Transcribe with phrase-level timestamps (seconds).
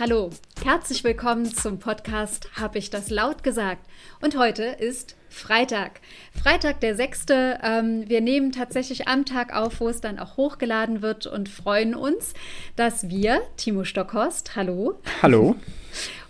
[0.00, 0.30] Hallo,
[0.64, 3.86] herzlich willkommen zum Podcast Hab ich das laut gesagt?
[4.22, 6.00] Und heute ist Freitag.
[6.42, 7.26] Freitag, der 6.
[7.28, 11.94] Ähm, wir nehmen tatsächlich am Tag auf, wo es dann auch hochgeladen wird und freuen
[11.94, 12.32] uns,
[12.76, 14.98] dass wir, Timo Stockhorst, hallo.
[15.20, 15.56] Hallo.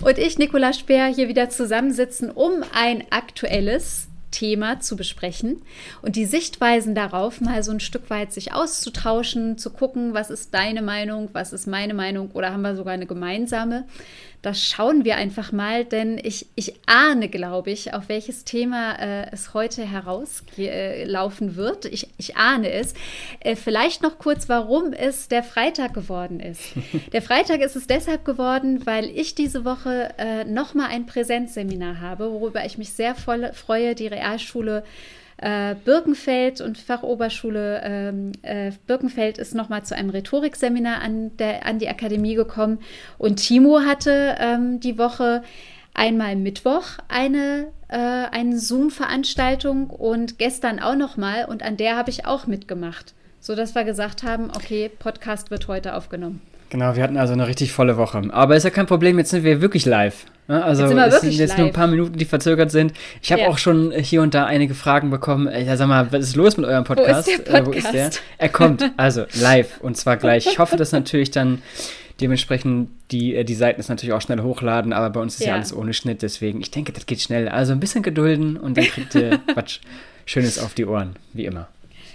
[0.03, 5.63] Und ich, Nicola Speer, hier wieder zusammensitzen, um ein aktuelles Thema zu besprechen
[6.03, 10.55] und die Sichtweisen darauf mal so ein Stück weit sich auszutauschen, zu gucken, was ist
[10.55, 13.87] deine Meinung, was ist meine Meinung oder haben wir sogar eine gemeinsame.
[14.43, 19.27] Das schauen wir einfach mal, denn ich, ich ahne, glaube ich, auf welches Thema äh,
[19.33, 21.85] es heute herauslaufen äh, wird.
[21.85, 22.95] Ich, ich ahne es.
[23.41, 26.73] Äh, vielleicht noch kurz, warum es der Freitag geworden ist.
[27.13, 32.31] Der Freitag ist es deshalb geworden, weil ich diese Woche äh, nochmal ein Präsenzseminar habe,
[32.31, 33.95] worüber ich mich sehr voll, freue.
[33.95, 35.20] Die Realschule äh,
[35.85, 41.89] Birkenfeld und Fachoberschule ähm, äh, Birkenfeld ist nochmal zu einem Rhetorikseminar an, der, an die
[41.89, 42.79] Akademie gekommen.
[43.17, 45.43] Und Timo hatte ähm, die Woche
[45.95, 51.47] einmal Mittwoch eine, äh, eine Zoom-Veranstaltung und gestern auch nochmal.
[51.47, 55.95] Und an der habe ich auch mitgemacht, sodass wir gesagt haben, okay, Podcast wird heute
[55.95, 56.43] aufgenommen.
[56.71, 58.23] Genau, wir hatten also eine richtig volle Woche.
[58.31, 60.27] Aber ist ja kein Problem, jetzt sind wir wirklich live.
[60.51, 60.65] Ne?
[60.65, 61.59] Also es sind jetzt live.
[61.59, 62.93] nur ein paar Minuten, die verzögert sind.
[63.23, 63.49] Ich habe Ja.
[63.49, 65.49] auch schon hier und da einige Fragen bekommen.
[65.49, 67.29] Ja, sag mal, was ist los mit eurem Podcast?
[67.29, 68.05] der Äh, wo ist der?
[68.07, 68.23] Podcast?
[68.37, 70.47] Er kommt, also live und zwar gleich.
[70.49, 71.63] Ich hoffe, dass natürlich dann
[72.21, 75.49] dementsprechend die, äh, die Seiten es natürlich auch schnell hochladen, aber bei uns ist ja.
[75.51, 75.55] Ja.
[75.55, 77.49] alles ohne Schnitt, deswegen ich denke, das geht schnell.
[77.49, 79.79] Also ein bisschen gedulden und dann kriegt ihr was
[80.27, 81.69] Schönes auf die Ohren, wie immer.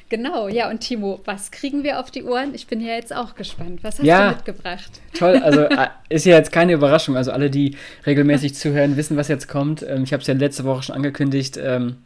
[0.09, 2.53] Genau, ja, und Timo, was kriegen wir auf die Ohren?
[2.53, 3.79] Ich bin ja jetzt auch gespannt.
[3.83, 4.29] Was hast Ja.
[4.29, 4.91] du mitgebracht?
[5.17, 7.17] Toll, also äh, ist ja jetzt keine Überraschung.
[7.17, 7.75] Also alle, die
[8.05, 9.81] regelmäßig zuhören, wissen, was jetzt kommt.
[9.87, 11.57] Ähm, ich habe es ja letzte Woche schon angekündigt.
[11.61, 11.97] Ähm,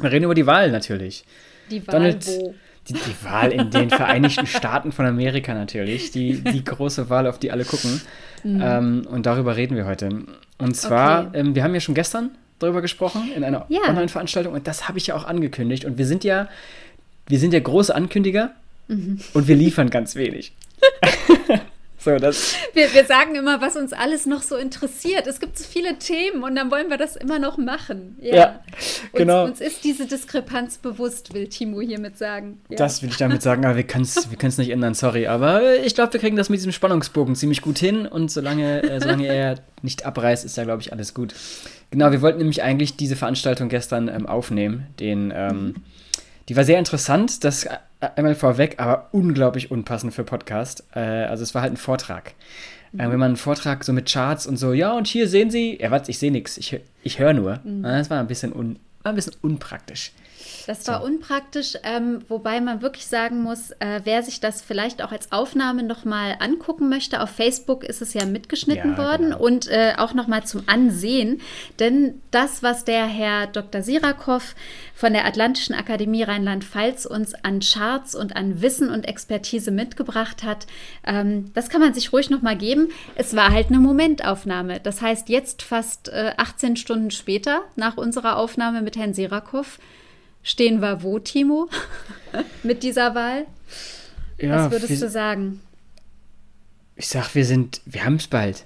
[0.00, 1.24] wir reden über die Wahl natürlich.
[1.70, 2.54] Die Wahl Donald- wo?
[2.88, 6.12] Die, die Wahl in den Vereinigten Staaten von Amerika natürlich.
[6.12, 8.00] Die, die große Wahl, auf die alle gucken.
[8.44, 10.08] Ähm, und darüber reden wir heute.
[10.58, 11.38] Und zwar, Okay.
[11.40, 12.30] ähm, wir haben ja schon gestern
[12.60, 13.80] darüber gesprochen in einer Ja.
[13.88, 15.84] Online-Veranstaltung und das habe ich ja auch angekündigt.
[15.84, 16.48] Und wir sind ja,
[17.28, 18.52] wir sind ja große Ankündiger
[18.88, 19.18] Mhm.
[19.34, 20.52] und wir liefern ganz wenig.
[21.98, 25.26] so, das, Wir, wir sagen immer, was uns alles noch so interessiert.
[25.26, 28.16] Es gibt so viele Themen und dann wollen wir das immer noch machen.
[28.20, 28.60] Ja,
[29.12, 29.42] genau.
[29.44, 32.60] Uns, uns ist diese Diskrepanz bewusst, will Timo hiermit sagen.
[32.68, 32.76] Ja.
[32.76, 35.26] Das will ich damit sagen, aber wir können es wir können's nicht ändern, sorry.
[35.26, 39.00] Aber ich glaube, wir kriegen das mit diesem Spannungsbogen ziemlich gut hin und solange, äh,
[39.00, 41.34] solange er nicht abreißt, ist ja, glaube ich, alles gut.
[41.90, 44.86] Genau, wir wollten nämlich eigentlich diese Veranstaltung gestern ähm, aufnehmen.
[45.00, 45.74] Den, ähm,
[46.48, 47.70] die war sehr interessant, das äh,
[48.16, 50.84] einmal vorweg, aber unglaublich unpassend für Podcast.
[50.94, 52.34] Äh, also es war halt ein Vortrag.
[52.94, 55.78] Äh, wenn man einen Vortrag so mit Charts und so, ja, und hier sehen Sie,
[55.80, 57.54] ja, was, ich sehe nichts, ich, ich höre nur.
[57.54, 60.12] Äh, Das war ein bisschen, un, war ein bisschen unpraktisch.
[60.66, 65.12] Das war unpraktisch, ähm, wobei man wirklich sagen muss, äh, wer sich das vielleicht auch
[65.12, 69.38] als Aufnahme nochmal angucken möchte, auf Facebook ist es ja mitgeschnitten Ja, worden genau.
[69.38, 71.40] und äh, auch nochmal zum Ansehen.
[71.78, 73.82] Denn das, was der Herr Dr.
[73.82, 74.56] Sirakow
[74.92, 80.66] von der Atlantischen Akademie Rheinland-Pfalz uns an Charts und an Wissen und Expertise mitgebracht hat,
[81.06, 82.88] ähm, das kann man sich ruhig nochmal geben.
[83.14, 84.80] Es war halt eine Momentaufnahme.
[84.80, 89.78] Das heißt, jetzt fast äh, 18 Stunden später, nach unserer Aufnahme mit Herrn Sirakow,
[90.46, 91.68] stehen wir wo, Timo,
[92.62, 93.46] mit dieser Wahl?
[94.38, 95.60] Ja, Was würdest wir- du sagen?
[96.94, 98.64] Ich sag, wir sind, wir haben es bald.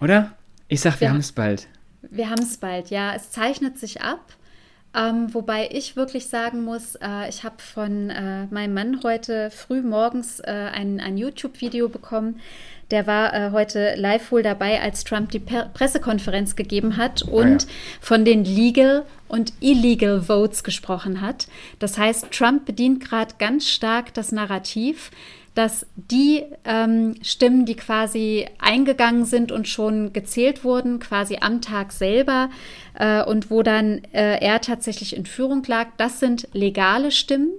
[0.00, 0.32] Oder?
[0.68, 1.12] Ich sag, wir Ja.
[1.12, 1.66] haben es bald.
[2.02, 3.14] Wir haben es bald, ja.
[3.14, 4.32] Es zeichnet sich ab.
[4.94, 9.82] Ähm, wobei ich wirklich sagen muss, äh, ich habe von äh, meinem Mann heute früh
[9.82, 12.40] morgens äh, ein, ein YouTube-Video bekommen.
[12.90, 17.64] Der war äh, heute live wohl dabei, als Trump die per Pressekonferenz gegeben hat und
[17.64, 17.68] ja.
[18.00, 21.48] von den Legal und Illegal Votes gesprochen hat.
[21.78, 25.10] Das heißt, Trump bedient gerade ganz stark das Narrativ,
[25.54, 31.90] dass die ähm, Stimmen, die quasi eingegangen sind und schon gezählt wurden, quasi am Tag
[31.90, 32.48] selber
[32.94, 37.50] äh, und wo dann äh, er tatsächlich in Führung lag, das sind legale Stimmen.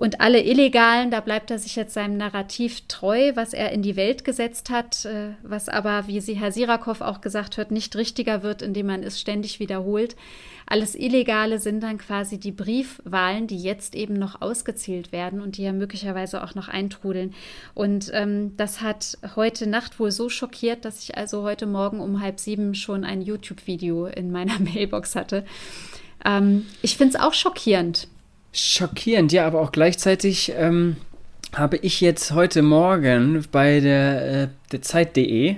[0.00, 3.96] Und alle Illegalen, da bleibt er sich jetzt seinem Narrativ treu, was er in die
[3.96, 8.42] Welt gesetzt hat, äh, was aber, wie sie Herr Sirakow auch gesagt hat, nicht richtiger
[8.42, 10.16] wird, indem man es ständig wiederholt.
[10.64, 15.64] Alles Illegale sind dann quasi die Briefwahlen, die jetzt eben noch ausgezählt werden und die
[15.64, 17.34] ja möglicherweise auch noch eintrudeln.
[17.74, 22.22] Und ähm, das hat heute Nacht wohl so schockiert, dass ich also heute Morgen um
[22.22, 25.44] halb sieben schon ein YouTube-Video in meiner Mailbox hatte.
[26.24, 28.08] Ähm, ich finde es auch schockierend.
[28.52, 30.96] Schockierend, ja, aber auch gleichzeitig ähm,
[31.54, 35.56] habe ich jetzt heute Morgen bei der, äh, der Zeit.de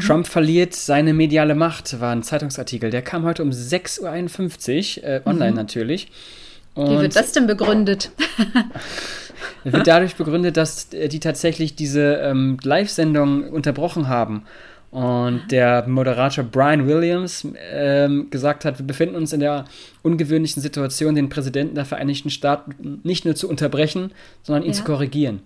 [0.00, 2.90] Trump verliert seine mediale Macht, war ein Zeitungsartikel.
[2.90, 6.10] Der kam heute um 6.51 Uhr, äh, online natürlich.
[6.74, 8.10] Wie Und wird das denn begründet?
[9.64, 14.44] wird dadurch begründet, dass äh, die tatsächlich diese ähm, Live-Sendung unterbrochen haben
[14.92, 19.64] Und der Moderator Brian Williams ähm, gesagt hat, wir befinden uns in der
[20.02, 24.12] ungewöhnlichen Situation, den Präsidenten der Vereinigten Staaten nicht nur zu unterbrechen,
[24.42, 24.74] sondern ihn ja.
[24.74, 25.40] zu korrigieren.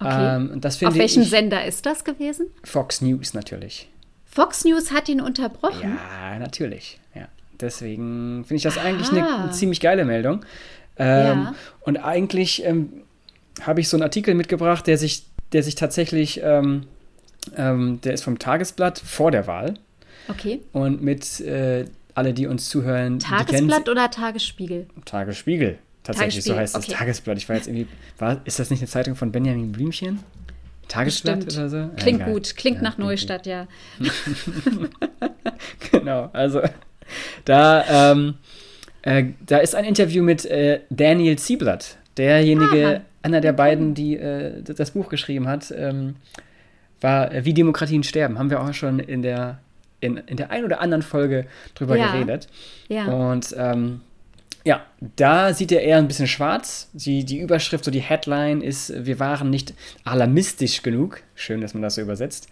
[0.00, 0.36] Okay.
[0.36, 2.48] Ähm, Auf welchem ich, Sender ist das gewesen?
[2.62, 3.88] Fox News natürlich.
[4.26, 5.96] Fox News hat ihn unterbrochen?
[5.96, 7.00] Ja, natürlich.
[7.14, 7.28] Ja.
[7.58, 8.86] Deswegen finde ich das Aha.
[8.86, 10.44] eigentlich eine, eine, ziemlich geile Meldung.
[10.98, 11.54] Ähm, ja.
[11.80, 12.92] Und eigentlich ähm,
[13.62, 16.42] habe ich so einen Artikel mitgebracht, der sich, der sich tatsächlich
[17.56, 19.74] ähm, der ist vom Tagesblatt vor der Wahl.
[20.28, 20.60] Okay.
[20.72, 23.18] Und mit äh, alle, die uns zuhören.
[23.18, 24.86] Tagesblatt oder Tagesspiegel?
[25.04, 25.78] Tagesspiegel.
[26.02, 26.54] Tatsächlich, Tagesspiegel.
[26.54, 26.86] so heißt okay.
[26.88, 27.38] das Tagesblatt.
[27.38, 27.86] Ich war jetzt irgendwie.
[28.18, 30.20] War, ist das nicht eine Zeitung von Benjamin Blümchen?
[30.88, 31.72] Tagesblatt Bestimmt.
[31.72, 31.90] oder so?
[31.96, 33.52] Klingt ja, gut, klingt ja, nach klingt Neustadt, gut.
[33.52, 33.68] ja.
[35.92, 36.62] genau, also
[37.44, 38.34] da, ähm,
[39.02, 43.00] äh, da ist ein Interview mit äh, Daniel Zieblatt, derjenige, Aha.
[43.22, 45.72] einer der beiden, die äh, das Buch geschrieben hat.
[45.76, 46.16] Ähm,
[47.00, 48.38] war äh, Wie Demokratien sterben.
[48.38, 49.58] Haben wir auch schon in der,
[50.00, 52.12] in, in der ein oder anderen Folge drüber ja.
[52.12, 52.48] geredet.
[52.88, 53.06] Ja.
[53.06, 54.00] Und ähm,
[54.64, 54.84] ja,
[55.16, 56.90] da sieht er eher ein bisschen schwarz.
[56.92, 59.74] Die, die Überschrift, so die Headline ist, wir waren nicht
[60.04, 61.22] alarmistisch genug.
[61.34, 62.48] Schön, dass man das so übersetzt.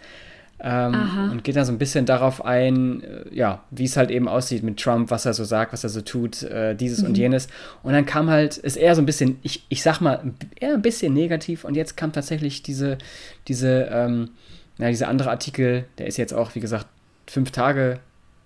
[0.61, 4.27] Ähm, und geht da so ein bisschen darauf ein, äh, ja, wie es halt eben
[4.27, 7.09] aussieht mit Trump, was er so sagt, was er so tut, äh, dieses mhm.
[7.09, 7.47] und jenes.
[7.85, 10.21] Und dann kam halt, ist eher so ein bisschen, ich, ich sag mal,
[10.59, 12.99] eher ein bisschen negativ und jetzt kam tatsächlich diese,
[13.47, 14.31] diese, ähm,
[14.79, 16.87] ja, dieser andere Artikel, der ist jetzt auch, wie gesagt,
[17.29, 18.01] fünf Tage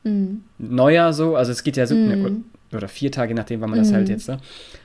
[0.04, 0.42] mhm.
[0.58, 2.08] neuer so, also es geht ja so, mhm.
[2.08, 2.42] ne,
[2.74, 4.14] oder vier Tage, nachdem, wann man das halt mhm.
[4.14, 4.28] jetzt.
[4.28, 4.38] Ne?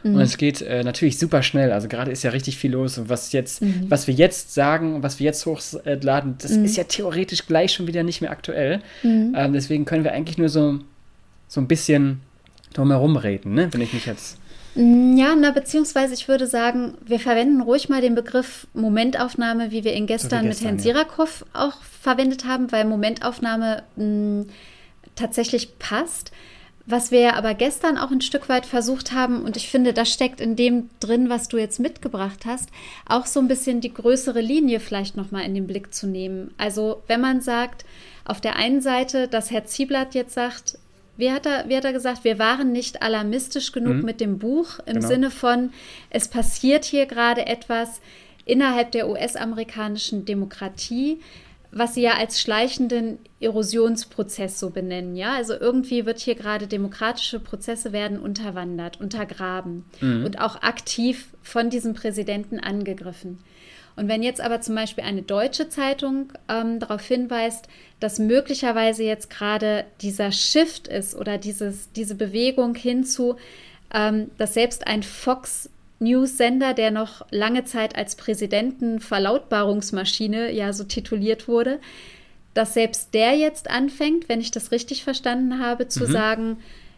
[0.04, 0.20] Und mhm.
[0.20, 1.72] es geht äh, natürlich super schnell.
[1.72, 2.98] Also gerade ist ja richtig viel los.
[2.98, 3.86] Und was jetzt, mhm.
[3.90, 6.66] was wir jetzt sagen, was wir jetzt hochladen, das mhm.
[6.66, 8.82] ist ja theoretisch gleich schon wieder nicht mehr aktuell.
[9.04, 9.34] Mhm.
[9.36, 10.80] Ähm, deswegen können wir eigentlich nur so,
[11.48, 12.22] so ein bisschen
[12.74, 13.70] drumherum reden, ne?
[13.72, 14.38] wenn ich mich jetzt.
[14.78, 19.84] Mm, ja, na, beziehungsweise ich würde sagen, wir verwenden ruhig mal den Begriff Momentaufnahme, wie
[19.84, 20.84] wir ihn gestern, so gestern mit Herrn ja.
[20.84, 24.46] Sirakow auch verwendet haben, weil Momentaufnahme mh, mm,
[25.16, 26.32] tatsächlich passt.
[26.90, 30.40] Was wir aber gestern auch ein Stück weit versucht haben, und ich finde, das steckt
[30.40, 32.70] in dem drin, was du jetzt mitgebracht hast,
[33.06, 36.54] auch so ein bisschen die größere Linie vielleicht nochmal in den Blick zu nehmen.
[36.58, 37.84] Also wenn man sagt,
[38.24, 40.80] auf der einen Seite, dass Herr Zieblatt jetzt sagt,
[41.18, 44.06] wie hat er, wie hat er gesagt, wir waren nicht alarmistisch genug mhm.
[44.06, 45.08] mit dem Buch im genau.
[45.08, 45.74] Sinne von,
[46.10, 48.00] es passiert hier gerade etwas
[48.46, 51.20] innerhalb der US-amerikanischen Demokratie,
[51.78, 55.34] was sie ja als schleichenden Erosionsprozess so benennen, ja.
[55.34, 60.26] Also irgendwie wird hier gerade demokratische Prozesse werden unterwandert, untergraben mhm.
[60.26, 63.40] und auch aktiv von diesem Präsidenten angegriffen.
[63.98, 67.68] Und wenn jetzt aber zum Beispiel eine deutsche Zeitung ähm, darauf hinweist,
[68.00, 73.38] dass möglicherweise jetzt gerade dieser Shift ist oder dieses, diese Bewegung hinzu,
[73.92, 81.48] ähm, dass selbst ein Fox News-Sender, der noch lange Zeit als Präsidentenverlautbarungsmaschine ja so tituliert
[81.48, 81.80] wurde,
[82.54, 86.12] dass selbst der jetzt anfängt, wenn ich das richtig verstanden habe, zu mhm.
[86.12, 86.58] sagen,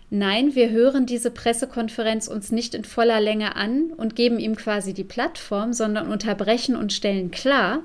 [0.09, 4.93] nein, wir hören diese Pressekonferenz uns nicht in voller Länge an und geben ihm quasi
[4.93, 7.83] die Plattform, sondern unterbrechen und stellen klar.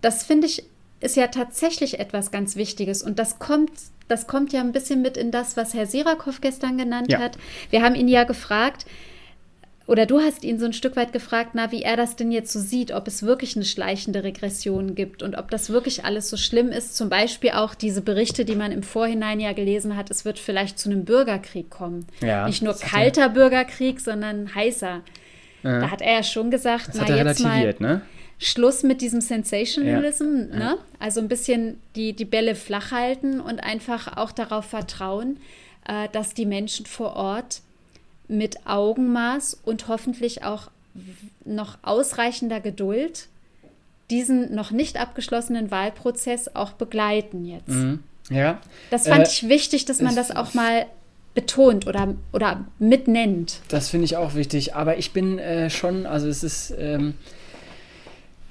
[0.00, 0.64] Das finde ich
[1.00, 3.72] ist ja tatsächlich etwas ganz Wichtiges und das kommt
[4.08, 7.18] das kommt ja ein bisschen mit in das, was Herr Sirakow gestern genannt ja.
[7.18, 7.38] hat.
[7.70, 8.86] Wir haben ihn ja gefragt,
[9.86, 12.52] oder du hast ihn so ein Stück weit gefragt, na, wie er das denn jetzt
[12.52, 16.36] so sieht, ob es wirklich eine schleichende Regression gibt und ob das wirklich alles so
[16.36, 16.96] schlimm ist.
[16.96, 20.78] Zum Beispiel auch diese Berichte, die man im Vorhinein ja gelesen hat, es wird vielleicht
[20.78, 22.06] zu einem Bürgerkrieg kommen.
[22.20, 25.00] Ja, Nicht nur kalter Bürgerkrieg, sondern heißer.
[25.64, 25.80] Ja.
[25.80, 28.02] Da hat er ja schon gesagt, das na jetzt mal ne?
[28.38, 30.58] Schluss mit diesem Sensationalism, ja.
[30.58, 30.78] ne?
[30.98, 35.38] Also ein bisschen die, die Bälle flach halten und einfach auch darauf vertrauen,
[35.86, 37.62] äh, dass die Menschen vor Ort
[38.32, 40.70] mit Augenmaß und hoffentlich auch
[41.44, 43.28] noch ausreichender Geduld
[44.10, 47.68] diesen noch nicht abgeschlossenen Wahlprozess auch begleiten jetzt.
[47.68, 48.00] Mhm.
[48.30, 48.58] Ja.
[48.90, 50.86] Das fand äh, ich wichtig, dass man das auch mal
[51.34, 53.60] betont oder, oder mitnennt.
[53.68, 56.74] Das finde ich auch wichtig, aber ich bin äh, schon, also es ist.
[56.78, 57.12] Ähm, äh,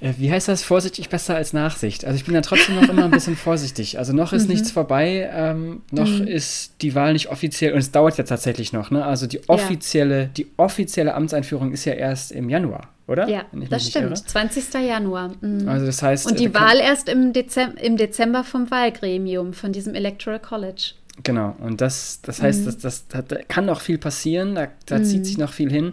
[0.02, 0.64] wie heißt das?
[0.64, 2.04] Vorsichtig besser als Nachsicht.
[2.04, 3.98] Also ich bin da trotzdem noch immer ein bisschen vorsichtig.
[3.98, 4.54] Also noch ist mhm.
[4.54, 6.26] nichts vorbei, ähm, noch mhm.
[6.26, 8.90] ist die Wahl nicht offiziell und es dauert ja tatsächlich noch.
[8.90, 9.04] Ne?
[9.04, 10.26] Also die offizielle, ja.
[10.26, 13.28] die offizielle Amtseinführung ist ja erst im Januar, oder?
[13.28, 14.06] Ja, das stimmt.
[14.06, 14.14] Irre.
[14.14, 14.74] 20.
[14.74, 15.34] Januar.
[15.40, 15.68] Mhm.
[15.68, 16.26] Also das heißt.
[16.26, 20.94] Und die äh, Wahl erst im, Dezem im Dezember vom Wahlgremium, von diesem Electoral College.
[21.22, 22.64] Genau, und das, das heißt, mhm.
[22.64, 25.24] das, das, da kann noch viel passieren, da, da zieht mhm.
[25.24, 25.92] sich noch viel hin.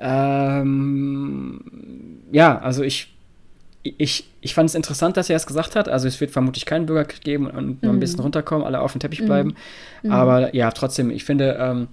[0.00, 1.60] Ähm,
[2.32, 3.13] ja, also ich
[3.84, 5.88] ich, ich fand es interessant, dass er es gesagt hat.
[5.88, 8.00] Also es wird vermutlich keinen Bürgerkrieg geben und nur ein mhm.
[8.00, 9.54] bisschen runterkommen, alle auf dem Teppich bleiben.
[10.02, 10.10] Mhm.
[10.10, 11.88] Aber ja, trotzdem, ich finde, ähm,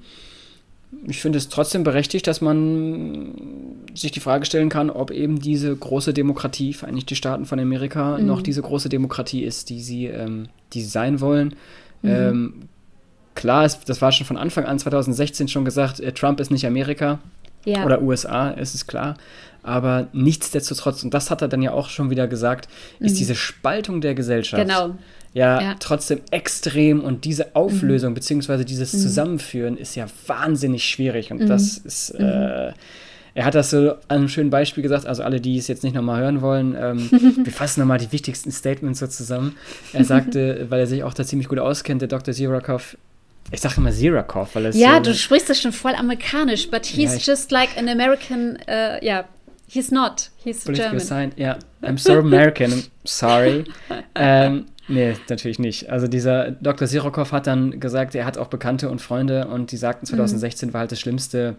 [1.07, 3.33] ich finde es trotzdem berechtigt, dass man
[3.93, 8.25] sich die Frage stellen kann, ob eben diese große Demokratie, Vereinigte Staaten von Amerika, mhm.
[8.25, 11.55] noch diese große Demokratie ist, die sie, ähm, die sie sein wollen.
[12.03, 12.09] Mhm.
[12.09, 12.53] Ähm,
[13.35, 16.65] klar, ist, das war schon von Anfang an 2016 schon gesagt, äh, Trump ist nicht
[16.65, 17.19] Amerika
[17.65, 17.85] ja.
[17.85, 19.17] oder USA, ist es klar.
[19.63, 22.67] Aber nichtsdestotrotz, und das hat er dann ja auch schon wieder gesagt,
[22.99, 23.17] ist mhm.
[23.17, 24.61] diese Spaltung der Gesellschaft.
[24.61, 24.95] Genau
[25.33, 28.15] ja, ja, trotzdem extrem und diese Auflösung mhm.
[28.15, 28.97] beziehungsweise dieses mhm.
[28.99, 31.47] Zusammenführen ist ja wahnsinnig schwierig und mhm.
[31.47, 32.25] das ist mhm.
[32.25, 32.73] äh,
[33.33, 35.95] er hat das so an einem schönen Beispiel gesagt, also alle, die es jetzt nicht
[35.95, 37.09] nochmal hören wollen, ähm,
[37.45, 39.55] wir fassen nochmal die wichtigsten Statements so zusammen.
[39.93, 42.33] Er sagte, weil er sich auch da ziemlich gut auskennt, der Dr.
[42.33, 42.97] Zirakov,
[43.51, 46.85] ich sage immer Zirakov, weil es Ja, so, du sprichst das schon voll amerikanisch, but
[46.85, 49.25] he's ja, just like an American, uh, ja, yeah,
[49.67, 50.99] he's not, he's German.
[50.99, 51.89] Sign, ja, yeah.
[51.89, 53.65] I'm so American, I'm sorry.
[54.15, 55.89] ähm, Nee, natürlich nicht.
[55.89, 56.85] Also dieser Dr.
[56.85, 60.73] Sirokov hat dann gesagt, er hat auch Bekannte und Freunde und die sagten 2016 mhm.
[60.73, 61.55] war halt das schlimmste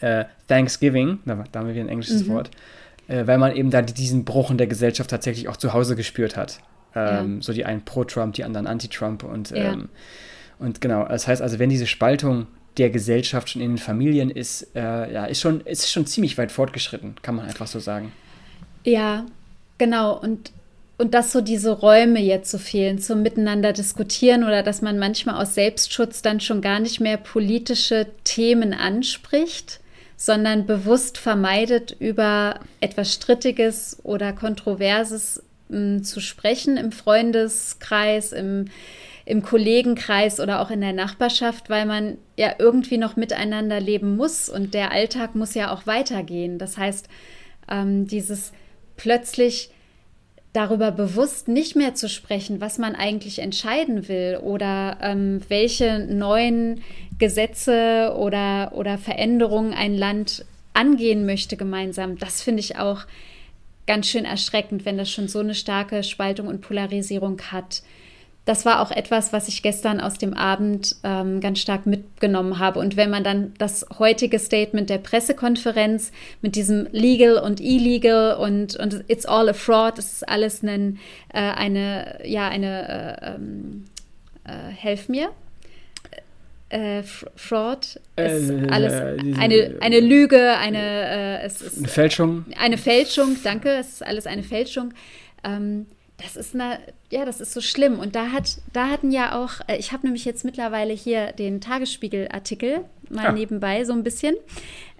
[0.00, 2.32] äh, Thanksgiving, da, da haben wir wieder ein englisches mhm.
[2.32, 2.50] Wort,
[3.08, 6.36] äh, weil man eben da diesen Bruch in der Gesellschaft tatsächlich auch zu Hause gespürt
[6.36, 6.60] hat.
[6.94, 7.42] Ähm, ja.
[7.42, 9.72] So die einen pro-Trump, die anderen anti-Trump und, ja.
[9.72, 9.88] ähm,
[10.58, 12.46] und genau, das heißt also, wenn diese Spaltung
[12.78, 16.52] der Gesellschaft schon in den Familien ist, äh, ja, ist schon, ist schon ziemlich weit
[16.52, 18.12] fortgeschritten, kann man einfach so sagen.
[18.84, 19.26] Ja,
[19.78, 20.18] genau.
[20.18, 20.52] Und
[21.02, 25.42] und dass so diese Räume jetzt so fehlen zum Miteinander diskutieren oder dass man manchmal
[25.42, 29.80] aus Selbstschutz dann schon gar nicht mehr politische Themen anspricht,
[30.16, 38.66] sondern bewusst vermeidet, über etwas Strittiges oder Kontroverses m, hm, zu sprechen im Freundeskreis, im,
[39.32, 44.50] im Kollegenkreis oder auch in der Nachbarschaft, weil man ja irgendwie noch miteinander leben muss
[44.50, 46.58] und der Alltag muss ja auch weitergehen.
[46.58, 47.08] Das heißt,
[47.70, 48.52] ähm, dieses
[48.98, 49.70] plötzlich
[50.52, 56.82] darüber bewusst nicht mehr zu sprechen, was man eigentlich entscheiden will oder ähm, welche neuen
[57.18, 63.06] Gesetze oder, oder Veränderungen ein Land angehen möchte gemeinsam, das finde ich auch
[63.86, 67.82] ganz schön erschreckend, wenn das schon so eine starke Spaltung und Polarisierung hat
[68.44, 72.80] das war auch etwas, was ich gestern aus dem Abend ähm, ganz stark mitgenommen habe.
[72.80, 78.74] Und wenn man dann das heutige Statement der Pressekonferenz mit diesem Legal und Illegal und,
[78.76, 80.98] und It's all a fraud, das ist alles ein,
[81.32, 82.88] äh, eine, ja, eine,
[83.22, 83.84] äh, ähm,
[84.44, 85.30] äh, helf mir.
[86.68, 87.02] Äh,
[87.36, 88.94] Fraud ist äh, alles
[89.38, 92.46] eine, eine Lüge, eine, äh, eine Fälschung.
[92.58, 94.94] Eine Fälschung, danke, es ist alles eine Fälschung.
[95.44, 95.86] Ähm,
[96.18, 96.78] das ist eine,
[97.10, 97.98] ja, das ist so schlimm.
[97.98, 101.60] Und da hat, da hatten ja auch, äh, ich habe nämlich jetzt mittlerweile hier den
[101.60, 103.32] Tagesspiegel-Artikel mal ah.
[103.32, 104.34] nebenbei so ein bisschen.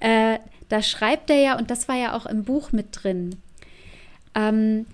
[0.00, 0.38] Äh,
[0.68, 3.36] da schreibt er ja, und das war ja auch im Buch mit drin,
[4.34, 4.86] ähm,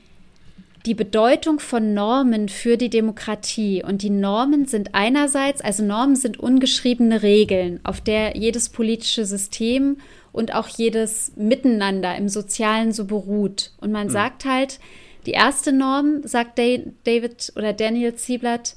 [0.86, 3.82] die Bedeutung von Normen für die Demokratie.
[3.84, 9.98] Und die Normen sind einerseits, also Normen sind ungeschriebene Regeln, auf der jedes politische System
[10.32, 13.72] und auch jedes Miteinander im Sozialen so beruht.
[13.80, 14.12] Und man mhm.
[14.12, 14.78] sagt halt,
[15.26, 18.76] die erste Norm, sagt David oder Daniel Zieblatt,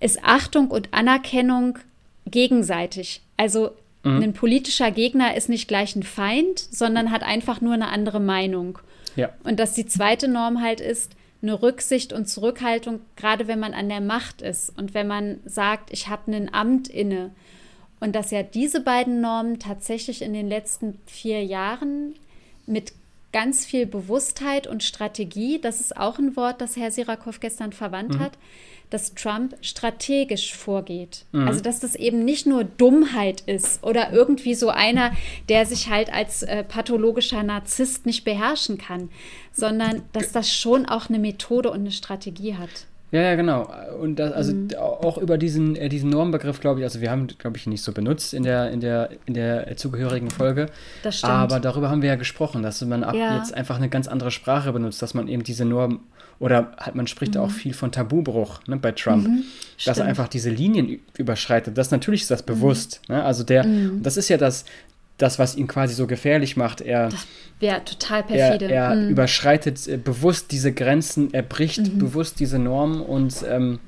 [0.00, 1.78] ist Achtung und Anerkennung
[2.26, 3.22] gegenseitig.
[3.36, 3.70] Also
[4.02, 4.22] mhm.
[4.22, 8.78] ein politischer Gegner ist nicht gleich ein Feind, sondern hat einfach nur eine andere Meinung.
[9.16, 9.30] Ja.
[9.44, 13.88] Und dass die zweite Norm halt ist, eine Rücksicht und Zurückhaltung, gerade wenn man an
[13.88, 17.32] der Macht ist und wenn man sagt, ich habe ein Amt inne.
[18.00, 22.14] Und dass ja diese beiden Normen tatsächlich in den letzten vier Jahren
[22.66, 22.92] mit
[23.32, 28.14] ganz viel Bewusstheit und Strategie, das ist auch ein Wort, das Herr Sirakov gestern verwandt
[28.14, 28.20] mhm.
[28.20, 28.32] hat,
[28.90, 31.24] dass Trump strategisch vorgeht.
[31.32, 31.48] Mhm.
[31.48, 35.12] Also dass das eben nicht nur Dummheit ist oder irgendwie so einer,
[35.48, 39.08] der sich halt als äh, pathologischer Narzisst nicht beherrschen kann,
[39.52, 42.86] sondern dass das schon auch eine Methode und eine Strategie hat.
[43.12, 43.70] Ja, ja, genau.
[44.00, 44.74] Und das, also mhm.
[44.78, 47.92] auch über diesen, äh, diesen Normbegriff, glaube ich, also wir haben, glaube ich, nicht so
[47.92, 50.66] benutzt in der, in der, in der zugehörigen Folge.
[51.02, 51.32] Das stimmt.
[51.32, 53.36] Aber darüber haben wir ja gesprochen, dass man ab ja.
[53.36, 56.00] jetzt einfach eine ganz andere Sprache benutzt, dass man eben diese Norm
[56.38, 57.42] oder halt, man spricht mhm.
[57.42, 59.44] auch viel von Tabubruch ne, bei Trump, mhm,
[59.84, 61.76] dass er einfach diese Linien überschreitet.
[61.76, 62.46] Das natürlich ist das mhm.
[62.46, 63.02] bewusst.
[63.08, 63.22] Ne?
[63.22, 64.02] Also der, mhm.
[64.02, 64.64] das ist ja das,
[65.18, 66.80] das, was ihn quasi so gefährlich macht.
[66.80, 67.26] Er, das
[67.60, 68.66] wäre total perfide.
[68.66, 69.10] Er, er mhm.
[69.10, 71.98] überschreitet äh, bewusst diese Grenzen, er bricht mhm.
[71.98, 73.78] bewusst diese Normen und ähm,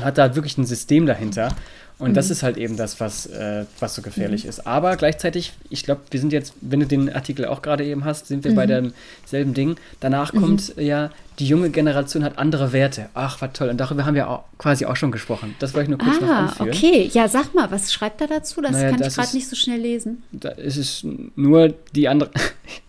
[0.00, 1.54] hat da wirklich ein System dahinter.
[1.98, 2.14] Und mhm.
[2.14, 4.50] das ist halt eben das, was, äh, was so gefährlich mhm.
[4.50, 4.66] ist.
[4.66, 8.26] Aber gleichzeitig, ich glaube, wir sind jetzt, wenn du den Artikel auch gerade eben hast,
[8.26, 8.92] sind wir bei mhm.
[9.22, 9.76] demselben Ding.
[10.00, 10.40] Danach mhm.
[10.40, 13.08] kommt ja, die junge Generation hat andere Werte.
[13.14, 13.70] Ach, was toll.
[13.70, 15.56] Und darüber haben wir auch, quasi auch schon gesprochen.
[15.58, 16.68] Das wollte ich nur kurz ah, noch anführen.
[16.68, 17.10] okay.
[17.12, 18.60] Ja, sag mal, was schreibt er dazu?
[18.60, 20.22] Das naja, kann das ich gerade nicht so schnell lesen.
[20.32, 21.04] Da ist es
[21.34, 22.30] nur die andere.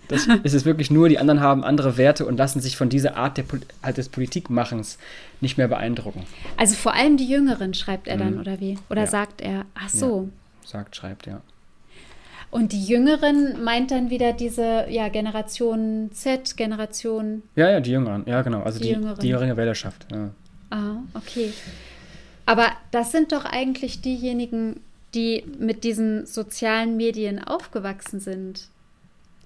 [0.08, 3.16] Das ist es wirklich nur, die anderen haben andere Werte und lassen sich von dieser
[3.16, 3.46] Art der,
[3.82, 4.98] halt des Politikmachens
[5.40, 6.24] nicht mehr beeindrucken.
[6.58, 8.42] Also vor allem die Jüngeren schreibt er dann, mhm.
[8.42, 8.78] oder wie?
[8.90, 9.08] Oder ja.
[9.08, 10.30] sagt er, ach so.
[10.64, 10.68] Ja.
[10.68, 11.40] Sagt, schreibt, ja.
[12.52, 17.44] Und die Jüngeren meint dann wieder diese ja, Generation Z, Generation.
[17.56, 18.62] Ja, ja, die Jüngeren, ja, genau.
[18.62, 20.06] Also die, die, die jüngere Wählerschaft.
[20.12, 20.32] Ja.
[20.70, 21.54] Ah, okay.
[22.46, 24.82] Aber das sind doch eigentlich diejenigen,
[25.14, 28.68] die mit diesen sozialen Medien aufgewachsen sind.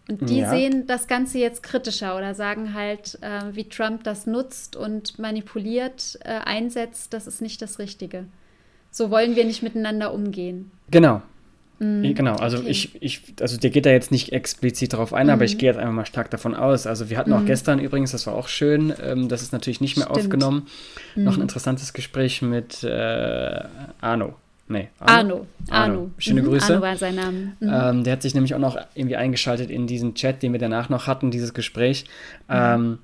[0.07, 0.49] Und die ja.
[0.49, 6.19] sehen das Ganze jetzt kritischer oder sagen halt, äh, wie Trump das nutzt und manipuliert,
[6.23, 8.25] äh, einsetzt, das ist nicht das Richtige.
[8.91, 10.71] So wollen wir nicht miteinander umgehen.
[10.89, 11.21] Genau,
[11.79, 12.69] genau, also okay.
[12.69, 15.33] ich, ich, also der geht da jetzt nicht explizit darauf ein, mhm.
[15.33, 16.87] aber ich gehe jetzt einfach mal stark davon aus.
[16.87, 17.37] Also wir hatten mhm.
[17.37, 20.25] auch gestern übrigens, das war auch schön, ähm, das ist natürlich nicht mehr Stimmt.
[20.25, 20.67] aufgenommen,
[21.15, 21.41] noch ein mhm.
[21.43, 23.59] interessantes Gespräch mit äh,
[24.01, 24.35] Arno.
[24.67, 25.11] Nee, Arno.
[25.11, 25.45] Arno.
[25.69, 26.11] Arno.
[26.17, 26.45] Schöne mhm.
[26.47, 26.73] Grüße.
[26.73, 27.53] Arno war sein Name.
[27.59, 27.71] Mhm.
[27.71, 30.89] Ähm, der hat sich nämlich auch noch irgendwie eingeschaltet in diesen Chat, den wir danach
[30.89, 32.05] noch hatten, dieses Gespräch.
[32.49, 32.99] Ähm,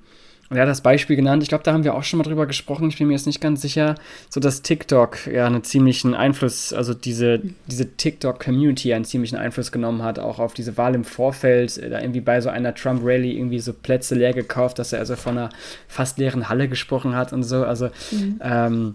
[0.52, 2.44] und er hat das Beispiel genannt, ich glaube, da haben wir auch schon mal drüber
[2.44, 3.94] gesprochen, ich bin mir jetzt nicht ganz sicher,
[4.28, 10.02] so dass TikTok ja einen ziemlichen Einfluss, also diese, diese TikTok-Community einen ziemlichen Einfluss genommen
[10.02, 13.72] hat, auch auf diese Wahl im Vorfeld, da irgendwie bei so einer Trump-Rally irgendwie so
[13.72, 15.48] Plätze leer gekauft, dass er also von einer
[15.88, 17.64] fast leeren Halle gesprochen hat und so.
[17.64, 18.38] Also mhm.
[18.42, 18.94] ähm,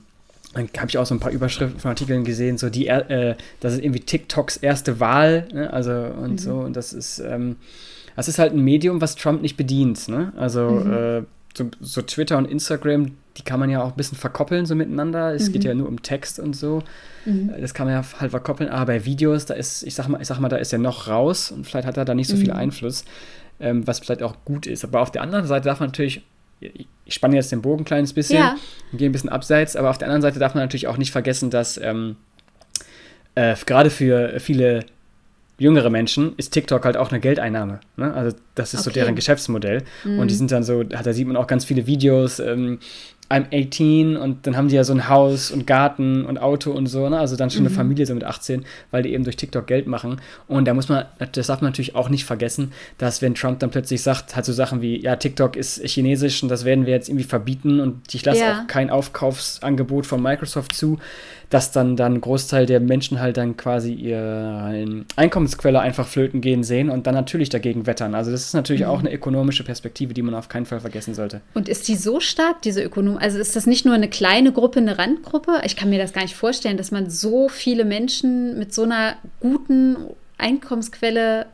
[0.53, 3.73] dann habe ich auch so ein paar Überschriften von Artikeln gesehen, so die, äh, das
[3.73, 5.73] ist irgendwie TikToks erste Wahl, ne?
[5.73, 6.37] also und mhm.
[6.37, 7.55] so, und das ist, ähm,
[8.15, 10.33] das ist halt ein Medium, was Trump nicht bedient, ne?
[10.37, 10.93] Also mhm.
[10.93, 11.21] äh,
[11.57, 15.33] so, so, Twitter und Instagram, die kann man ja auch ein bisschen verkoppeln so miteinander.
[15.33, 15.53] Es mhm.
[15.53, 16.83] geht ja nur um Text und so.
[17.25, 17.51] Mhm.
[17.59, 18.69] Das kann man ja halt verkoppeln.
[18.69, 21.07] Aber bei Videos, da ist, ich sag mal, ich sag mal, da ist er noch
[21.07, 22.41] raus und vielleicht hat er da nicht so mhm.
[22.41, 23.05] viel Einfluss,
[23.59, 24.83] ähm, was vielleicht auch gut ist.
[24.83, 26.21] Aber auf der anderen Seite darf man natürlich,
[26.59, 28.55] ich spanne jetzt den Bogen ein kleines bisschen ja.
[28.91, 31.11] und gehe ein bisschen abseits, aber auf der anderen Seite darf man natürlich auch nicht
[31.11, 32.17] vergessen, dass ähm,
[33.35, 34.85] äh, gerade für viele
[35.57, 37.79] jüngere Menschen ist TikTok halt auch eine Geldeinnahme.
[37.95, 38.13] Ne?
[38.13, 38.89] Also das ist okay.
[38.89, 39.83] so deren Geschäftsmodell.
[40.03, 40.19] Mhm.
[40.19, 42.79] Und die sind dann so, da sieht man auch ganz viele Videos, ähm,
[43.29, 46.87] I'm 18 und dann haben die ja so ein Haus und Garten und Auto und
[46.87, 47.19] so, ne?
[47.19, 47.67] also dann schon mhm.
[47.67, 50.21] eine Familie so mit 18, weil die eben durch TikTok Geld machen.
[50.47, 53.69] Und da muss man, das darf man natürlich auch nicht vergessen, dass wenn Trump dann
[53.69, 57.09] plötzlich sagt, halt so Sachen wie, ja, TikTok ist chinesisch und das werden wir jetzt
[57.09, 58.61] irgendwie verbieten und ich lasse ja.
[58.61, 60.97] auch kein Aufkaufsangebot von Microsoft zu,
[61.49, 66.63] dass dann dann ein Großteil der Menschen halt dann quasi ihre Einkommensquelle einfach flöten gehen
[66.63, 68.15] sehen und dann natürlich dagegen wettern.
[68.15, 68.87] Also das ist natürlich mhm.
[68.89, 71.41] auch eine ökonomische Perspektive, die man auf keinen Fall vergessen sollte.
[71.53, 73.19] Und ist die so stark, diese Ökonomie?
[73.19, 75.61] Also ist das nicht nur eine kleine Gruppe, eine Randgruppe?
[75.63, 79.15] Ich kann mir das gar nicht vorstellen, dass man so viele Menschen mit so einer
[79.39, 79.97] guten
[80.37, 81.45] Einkommensquelle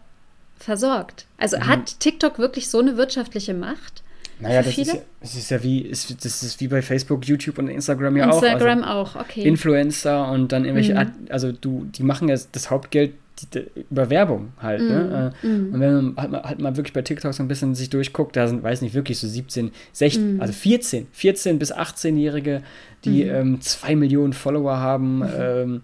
[0.58, 1.25] versorgt.
[1.38, 1.67] Also mhm.
[1.67, 4.01] hat TikTok wirklich so eine wirtschaftliche Macht?
[4.43, 7.58] Naja, das ist, ja, das ist ja wie, ist, das ist wie bei Facebook, YouTube
[7.58, 9.06] und Instagram ja Instagram auch.
[9.06, 9.41] Also auch, okay.
[9.43, 11.12] Influencer und dann irgendwelche, mhm.
[11.29, 13.13] also du, die machen ja das Hauptgeld
[13.53, 14.82] die, über Werbung halt.
[14.82, 15.34] Mm, ne?
[15.41, 15.73] Mm.
[15.73, 18.36] Und wenn man halt mal, halt mal, wirklich bei TikTok so ein bisschen sich durchguckt,
[18.36, 20.41] da sind, weiß nicht, wirklich so 17, 16, mm.
[20.41, 22.62] also 14, 14 bis 18-Jährige,
[23.06, 23.32] die mhm.
[23.32, 25.17] ähm, zwei Millionen Follower haben.
[25.17, 25.29] Mhm.
[25.38, 25.82] Ähm,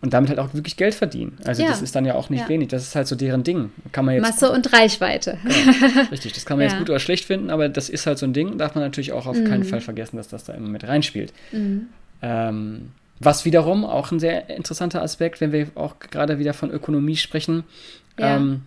[0.00, 1.38] und damit halt auch wirklich Geld verdienen.
[1.44, 1.68] Also ja.
[1.68, 2.48] das ist dann ja auch nicht ja.
[2.48, 2.68] wenig.
[2.68, 3.72] Das ist halt so deren Ding.
[3.90, 5.38] Kann man jetzt, Masse und Reichweite.
[5.42, 6.02] Genau.
[6.10, 6.72] Richtig, das kann man ja.
[6.72, 8.58] jetzt gut oder schlecht finden, aber das ist halt so ein Ding.
[8.58, 9.44] Darf man natürlich auch auf mhm.
[9.44, 11.32] keinen Fall vergessen, dass das da immer mit reinspielt.
[11.50, 11.88] Mhm.
[12.22, 17.16] Ähm, was wiederum auch ein sehr interessanter Aspekt, wenn wir auch gerade wieder von Ökonomie
[17.16, 17.64] sprechen.
[18.16, 18.62] Ähm,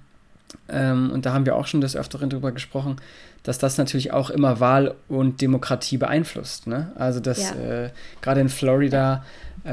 [0.67, 2.97] ähm, und da haben wir auch schon des Öfteren drüber gesprochen,
[3.43, 6.67] dass das natürlich auch immer Wahl und Demokratie beeinflusst.
[6.67, 6.91] Ne?
[6.95, 7.89] Also dass äh,
[8.21, 9.23] gerade in Florida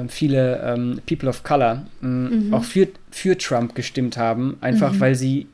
[0.08, 2.54] viele ähm, People of Color ähm, mhm.
[2.54, 5.00] auch für, für Trump gestimmt haben, einfach mhm.
[5.00, 5.46] weil sie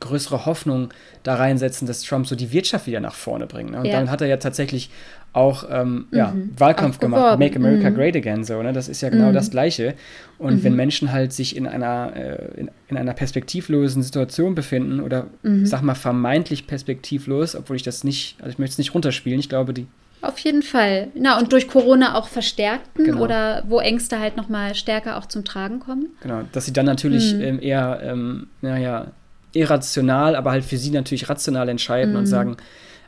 [0.00, 0.90] größere Hoffnung
[1.22, 3.70] da reinsetzen, dass Trump so die Wirtschaft wieder nach vorne bringt.
[3.70, 3.78] Ne?
[3.78, 3.92] Und ja.
[3.92, 4.90] dann hat er ja tatsächlich
[5.32, 6.16] auch ähm, mhm.
[6.16, 7.94] ja, Wahlkampf auch gemacht, Make America mhm.
[7.96, 8.72] Great Again, so, ne?
[8.72, 9.34] Das ist ja genau mhm.
[9.34, 9.94] das Gleiche.
[10.38, 10.76] Und wenn mhm.
[10.76, 15.26] Menschen halt sich in einer, äh, in, in, einer perspektivlosen Situation befinden oder
[15.64, 19.48] sag mal vermeintlich perspektivlos, obwohl ich das nicht, also ich möchte es nicht runterspielen, ich
[19.48, 19.86] glaube, die
[20.28, 21.08] auf jeden Fall.
[21.14, 23.22] Na, und durch Corona auch verstärkten genau.
[23.22, 26.08] oder wo Ängste halt nochmal stärker auch zum Tragen kommen.
[26.22, 27.40] Genau, dass sie dann natürlich mhm.
[27.40, 29.08] ähm, eher, ähm, naja,
[29.52, 32.18] irrational, aber halt für sie natürlich rational entscheiden mhm.
[32.20, 32.56] und sagen,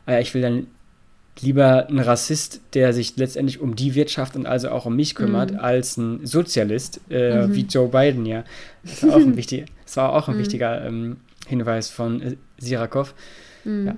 [0.07, 0.67] äh, ich will dann
[1.41, 5.51] lieber ein Rassist, der sich letztendlich um die Wirtschaft und also auch um mich kümmert,
[5.51, 5.59] mhm.
[5.59, 7.55] als ein Sozialist äh, mhm.
[7.55, 8.43] wie Joe Biden, ja.
[8.83, 10.39] Das war auch ein, wichtig, das war auch ein mhm.
[10.39, 13.13] wichtiger ähm, Hinweis von äh, Sirakov.
[13.65, 13.87] Mhm.
[13.87, 13.95] Ja,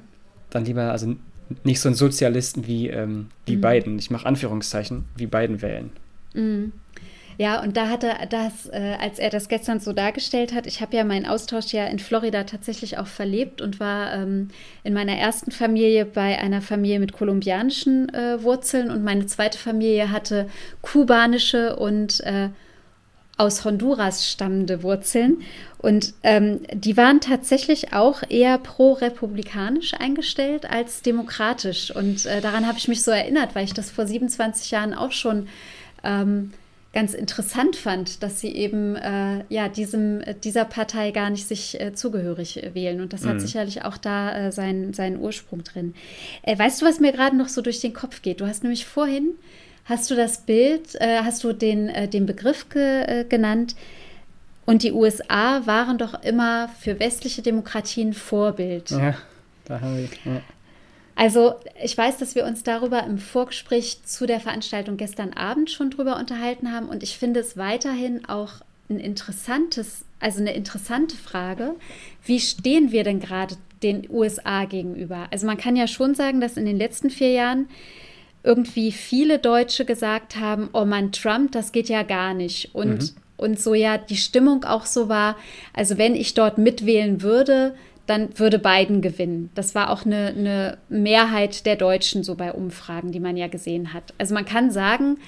[0.49, 1.15] dann lieber also
[1.63, 3.61] nicht so einen Sozialisten wie, ähm, wie mhm.
[3.61, 5.91] Biden, ich mache Anführungszeichen, wie Biden wählen.
[6.33, 6.73] Mhm.
[7.39, 10.81] Ja, und da hat er das, äh, als er das gestern so dargestellt hat, ich
[10.81, 14.49] habe ja meinen Austausch ja in Florida tatsächlich auch verlebt und war ähm,
[14.83, 20.11] in meiner ersten Familie bei einer Familie mit kolumbianischen äh, Wurzeln und meine zweite Familie
[20.11, 20.49] hatte
[20.81, 22.49] kubanische und äh,
[23.39, 25.41] aus Honduras stammende Wurzeln.
[25.77, 31.95] Und ähm, die waren tatsächlich auch eher pro-republikanisch eingestellt als demokratisch.
[31.95, 35.13] Und äh, daran habe ich mich so erinnert, weil ich das vor 27 Jahren auch
[35.13, 35.47] schon
[36.03, 36.51] ähm,
[36.91, 41.93] ganz interessant fand, dass sie eben äh, ja diesem dieser Partei gar nicht sich äh,
[41.93, 43.39] zugehörig wählen und das hat mhm.
[43.39, 45.93] sicherlich auch da äh, seinen, seinen Ursprung drin.
[46.41, 48.41] Äh, weißt du, was mir gerade noch so durch den Kopf geht?
[48.41, 49.35] Du hast nämlich vorhin
[49.89, 53.75] hast du das Bild, äh, hast du den, äh, den Begriff ge, genannt
[54.65, 58.91] und die USA waren doch immer für westliche Demokratien Vorbild.
[58.91, 59.15] Ja,
[59.65, 60.31] da haben wir.
[60.31, 60.41] Ja.
[61.15, 65.89] Also ich weiß, dass wir uns darüber im Vorgespräch zu der Veranstaltung gestern Abend schon
[65.89, 68.53] drüber unterhalten haben und ich finde es weiterhin auch
[68.89, 71.75] ein interessantes, also eine interessante Frage.
[72.23, 75.27] Wie stehen wir denn gerade den USA gegenüber?
[75.31, 77.67] Also man kann ja schon sagen, dass in den letzten vier Jahren
[78.43, 82.73] irgendwie viele Deutsche gesagt haben, oh Mann, Trump, das geht ja gar nicht.
[82.73, 83.09] Und, mhm.
[83.37, 85.35] und so ja die Stimmung auch so war,
[85.73, 87.75] also wenn ich dort mitwählen würde,
[88.05, 89.51] dann würde Biden gewinnen.
[89.53, 93.93] Das war auch eine, eine Mehrheit der Deutschen so bei Umfragen, die man ja gesehen
[93.93, 94.13] hat.
[94.17, 95.19] Also man kann sagen,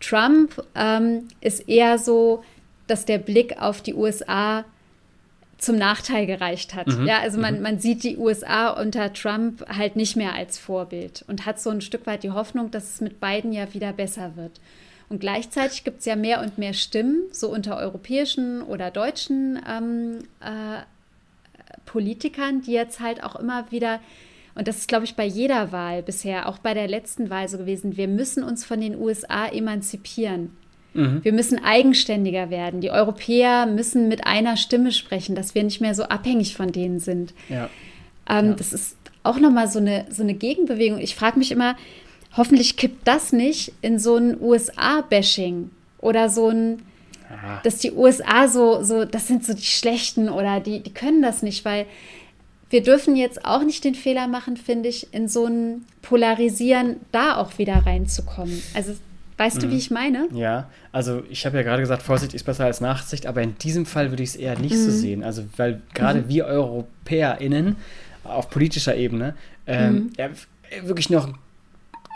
[0.00, 2.42] Trump ähm, ist eher so,
[2.86, 4.64] dass der Blick auf die USA
[5.60, 6.86] zum Nachteil gereicht hat.
[6.86, 7.06] Mhm.
[7.06, 7.62] Ja, also man, mhm.
[7.62, 11.80] man sieht die USA unter Trump halt nicht mehr als Vorbild und hat so ein
[11.80, 14.60] Stück weit die Hoffnung, dass es mit Biden ja wieder besser wird.
[15.10, 20.18] Und gleichzeitig gibt es ja mehr und mehr Stimmen, so unter europäischen oder deutschen ähm,
[20.40, 20.82] äh,
[21.84, 24.00] Politikern, die jetzt halt auch immer wieder,
[24.54, 27.58] und das ist, glaube ich, bei jeder Wahl bisher, auch bei der letzten Wahl so
[27.58, 30.56] gewesen, wir müssen uns von den USA emanzipieren.
[30.94, 31.22] Mhm.
[31.22, 32.80] Wir müssen eigenständiger werden.
[32.80, 37.00] Die Europäer müssen mit einer Stimme sprechen, dass wir nicht mehr so abhängig von denen
[37.00, 37.34] sind.
[37.48, 37.70] Ja.
[38.28, 38.52] Ähm, ja.
[38.54, 40.98] Das ist auch nochmal so eine, so eine Gegenbewegung.
[40.98, 41.76] Ich frage mich immer,
[42.36, 46.82] hoffentlich kippt das nicht in so ein USA-Bashing oder so ein,
[47.62, 51.42] dass die USA so, so, das sind so die Schlechten oder die, die können das
[51.42, 51.86] nicht, weil
[52.70, 57.36] wir dürfen jetzt auch nicht den Fehler machen, finde ich, in so ein Polarisieren da
[57.36, 58.62] auch wieder reinzukommen.
[58.74, 58.94] Also
[59.40, 59.60] Weißt mhm.
[59.60, 59.78] du, wie mhm.
[59.78, 60.28] ich meine?
[60.34, 63.86] Ja, also ich habe ja gerade gesagt, Vorsicht ist besser als Nachsicht, aber in diesem
[63.86, 64.84] Fall würde ich es eher nicht mhm.
[64.84, 65.24] so sehen.
[65.24, 66.28] Also, weil gerade mhm.
[66.28, 67.76] wir EuropäerInnen
[68.22, 69.34] auf politischer Ebene
[69.66, 70.10] ähm, mhm.
[70.18, 70.28] ja,
[70.84, 71.38] wirklich noch ein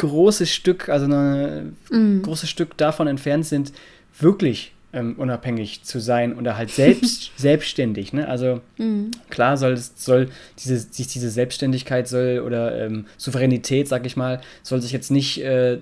[0.00, 2.20] großes Stück, also ein mhm.
[2.20, 3.72] großes Stück davon entfernt sind,
[4.20, 8.12] wirklich ähm, unabhängig zu sein oder halt selbst selbstständig.
[8.12, 8.28] Ne?
[8.28, 9.12] Also mhm.
[9.30, 14.82] klar soll soll diese, sich diese Selbstständigkeit soll oder ähm, Souveränität, sag ich mal, soll
[14.82, 15.78] sich jetzt nicht äh,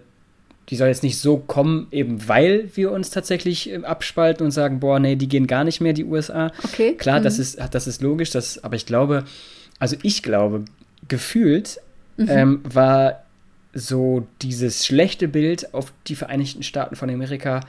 [0.68, 4.81] die soll jetzt nicht so kommen, eben weil wir uns tatsächlich äh, abspalten und sagen,
[4.81, 6.53] boah, nee, die gehen gar nicht mehr, die USA.
[6.64, 6.94] Okay.
[6.94, 7.25] Klar, mhm.
[7.25, 9.25] das, ist, das ist logisch, das, aber ich glaube,
[9.79, 10.64] also ich glaube,
[11.09, 11.81] gefühlt
[12.16, 12.29] mhm.
[12.29, 13.25] ähm, war
[13.75, 17.61] so dieses schlechte Bild auf die Vereinigten Staaten von Amerika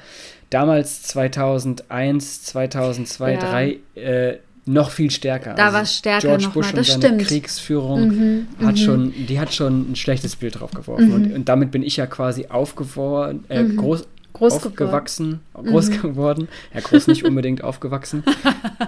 [0.50, 3.40] damals 2001, 2002, ja.
[3.40, 5.56] 2003 äh, noch viel stärker.
[5.56, 6.80] Da also war es stärker George Bush mal.
[6.80, 7.28] Und seine stimmt.
[7.28, 8.78] Kriegsführung mhm, hat mhm.
[8.78, 11.10] schon, die hat schon ein schlechtes Bild drauf geworfen.
[11.10, 11.14] Mhm.
[11.14, 13.78] Und, und, damit bin ich ja quasi aufgeworden, äh, mhm.
[13.78, 15.72] groß, groß aufgewachsen, geworden.
[15.72, 16.02] groß mhm.
[16.02, 16.48] geworden.
[16.74, 18.24] Ja, groß nicht unbedingt aufgewachsen.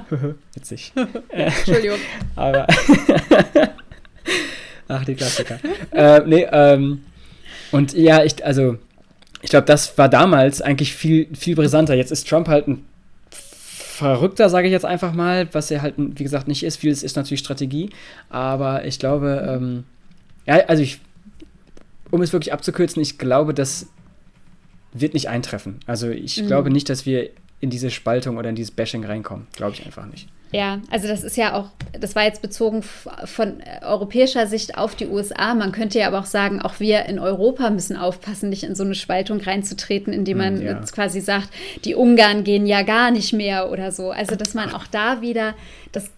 [0.54, 0.94] Witzig.
[1.30, 2.00] Entschuldigung.
[2.36, 2.68] Aber
[4.88, 5.60] ach, die Klassiker.
[5.92, 7.02] äh, nee, ähm,
[7.72, 8.78] und ja, ich, also
[9.42, 11.96] ich glaube, das war damals eigentlich viel, viel brisanter.
[11.96, 12.86] Jetzt ist Trump halt ein
[13.96, 16.78] verrückter, sage ich jetzt einfach mal, was er halt, wie gesagt, nicht ist.
[16.78, 17.90] Vieles ist natürlich Strategie,
[18.30, 19.84] aber ich glaube, ähm,
[20.46, 21.00] ja, also ich,
[22.12, 23.88] um es wirklich abzukürzen, ich glaube, das
[24.94, 25.80] wird nicht eintreffen.
[25.86, 26.48] Also ich mhm.
[26.48, 27.30] glaube nicht, dass wir
[27.62, 29.48] in diese Spaltung oder in dieses Bashing reinkommen.
[29.56, 30.28] Glaube ich einfach nicht.
[30.56, 31.68] Ja, also das ist ja auch,
[32.00, 35.54] das war jetzt bezogen von europäischer Sicht auf die USA.
[35.54, 38.86] Man könnte ja aber auch sagen, auch wir in Europa müssen aufpassen, nicht in so
[38.86, 40.80] eine Spaltung reinzutreten, indem man hm, ja.
[40.80, 41.50] jetzt quasi sagt,
[41.84, 44.12] die Ungarn gehen ja gar nicht mehr oder so.
[44.12, 45.56] Also dass man auch da wieder
[45.92, 46.10] das,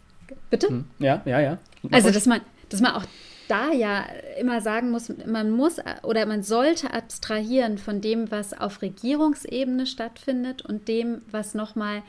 [0.51, 0.67] bitte?
[0.67, 1.57] Hm, ja, ja, ja.
[1.91, 3.05] Also dass man, dass man auch
[3.47, 4.05] da ja
[4.39, 10.61] immer sagen muss, man muss oder man sollte abstrahieren von dem, was auf Regierungsebene stattfindet
[10.61, 12.03] und dem, was nochmal mal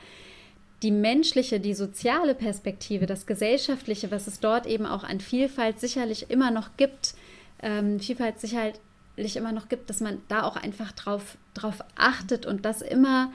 [0.81, 6.29] die menschliche, die soziale Perspektive, das Gesellschaftliche, was es dort eben auch an Vielfalt sicherlich
[6.29, 7.13] immer noch gibt,
[7.61, 12.65] ähm, Vielfalt sicherlich immer noch gibt, dass man da auch einfach drauf, drauf achtet und
[12.65, 13.31] das immer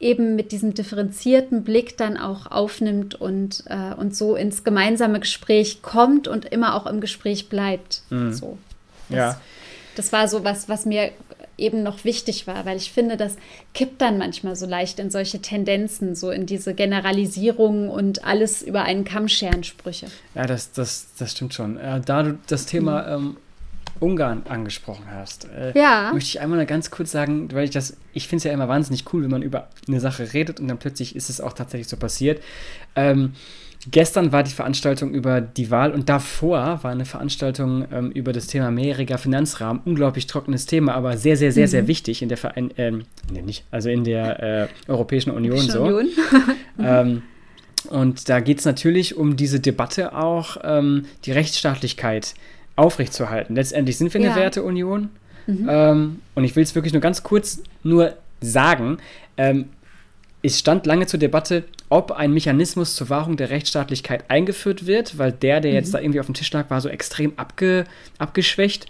[0.00, 5.80] eben mit diesem differenzierten Blick dann auch aufnimmt und, äh, und so ins gemeinsame Gespräch
[5.80, 8.02] kommt und immer auch im Gespräch bleibt.
[8.10, 8.32] Mhm.
[8.32, 8.58] So.
[9.08, 9.40] Das, ja.
[9.94, 11.12] Das war so was, was mir
[11.58, 13.36] eben noch wichtig war, weil ich finde, das
[13.74, 18.82] kippt dann manchmal so leicht in solche Tendenzen, so in diese Generalisierungen und alles über
[18.82, 20.06] einen Kamm scheren Sprüche.
[20.34, 21.76] Ja, das, das, das stimmt schon.
[21.76, 23.26] Äh, da du das Thema mhm.
[23.26, 23.36] ähm,
[24.00, 26.10] Ungarn angesprochen hast, äh, ja.
[26.12, 29.12] möchte ich einmal ganz kurz sagen, weil ich das, ich finde es ja immer wahnsinnig
[29.12, 31.96] cool, wenn man über eine Sache redet und dann plötzlich ist es auch tatsächlich so
[31.96, 32.42] passiert.
[32.96, 33.34] Ähm,
[33.90, 38.46] Gestern war die Veranstaltung über die Wahl und davor war eine Veranstaltung ähm, über das
[38.46, 39.82] Thema mehrjähriger Finanzrahmen.
[39.84, 41.70] Unglaublich trockenes Thema, aber sehr, sehr, sehr, mhm.
[41.70, 45.82] sehr wichtig in der Verein, ähm, nee, nicht, also in der äh, Europäischen Union so.
[45.82, 46.08] Union.
[46.78, 47.22] ähm,
[47.88, 52.34] und da geht es natürlich um diese Debatte auch, ähm, die Rechtsstaatlichkeit
[52.76, 53.56] aufrechtzuerhalten.
[53.56, 54.36] Letztendlich sind wir eine ja.
[54.36, 55.10] Werteunion.
[55.48, 55.66] Mhm.
[55.68, 58.98] Ähm, und ich will es wirklich nur ganz kurz nur sagen.
[60.42, 65.30] Es stand lange zur Debatte, ob ein Mechanismus zur Wahrung der Rechtsstaatlichkeit eingeführt wird, weil
[65.30, 65.76] der, der mhm.
[65.76, 67.84] jetzt da irgendwie auf dem Tisch lag, war so extrem abge,
[68.18, 68.86] abgeschwächt.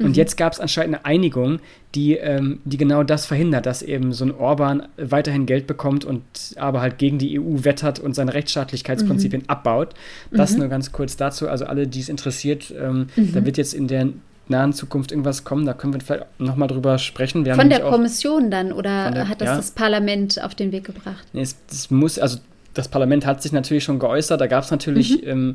[0.00, 0.14] Und mhm.
[0.14, 1.60] jetzt gab es anscheinend eine Einigung,
[1.94, 6.22] die, ähm, die genau das verhindert, dass eben so ein Orban weiterhin Geld bekommt und
[6.56, 9.48] aber halt gegen die EU wettert und seine Rechtsstaatlichkeitsprinzipien mhm.
[9.48, 9.94] abbaut.
[10.30, 10.60] Das mhm.
[10.60, 11.48] nur ganz kurz dazu.
[11.48, 13.32] Also alle, die es interessiert, ähm, mhm.
[13.32, 14.08] da wird jetzt in der
[14.48, 17.44] nahen Zukunft irgendwas kommen, da können wir vielleicht nochmal drüber sprechen.
[17.44, 19.56] Wir von der Kommission dann oder der, hat das ja.
[19.56, 21.24] das Parlament auf den Weg gebracht?
[21.32, 22.38] Nee, es, es, muss, also
[22.74, 25.28] das Parlament hat sich natürlich schon geäußert, da gab es natürlich mhm.
[25.28, 25.54] ähm,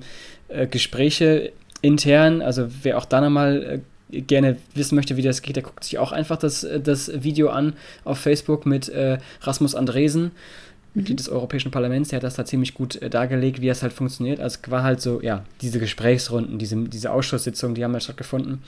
[0.49, 1.51] äh, Gespräche
[1.81, 5.83] intern, also wer auch da nochmal äh, gerne wissen möchte, wie das geht, der guckt
[5.83, 10.31] sich auch einfach das, äh, das Video an auf Facebook mit äh, Rasmus Andresen.
[10.95, 13.93] Mitglied des Europäischen Parlaments, der hat das da ziemlich gut äh, dargelegt, wie das halt
[13.93, 14.39] funktioniert.
[14.39, 18.61] Also es war halt so, ja, diese Gesprächsrunden, diese, diese Ausschusssitzungen, die haben halt stattgefunden.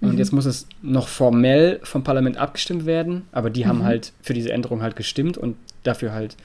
[0.00, 0.18] Und mhm.
[0.18, 3.68] jetzt muss es noch formell vom Parlament abgestimmt werden, aber die mhm.
[3.68, 6.36] haben halt für diese Änderung halt gestimmt und dafür halt,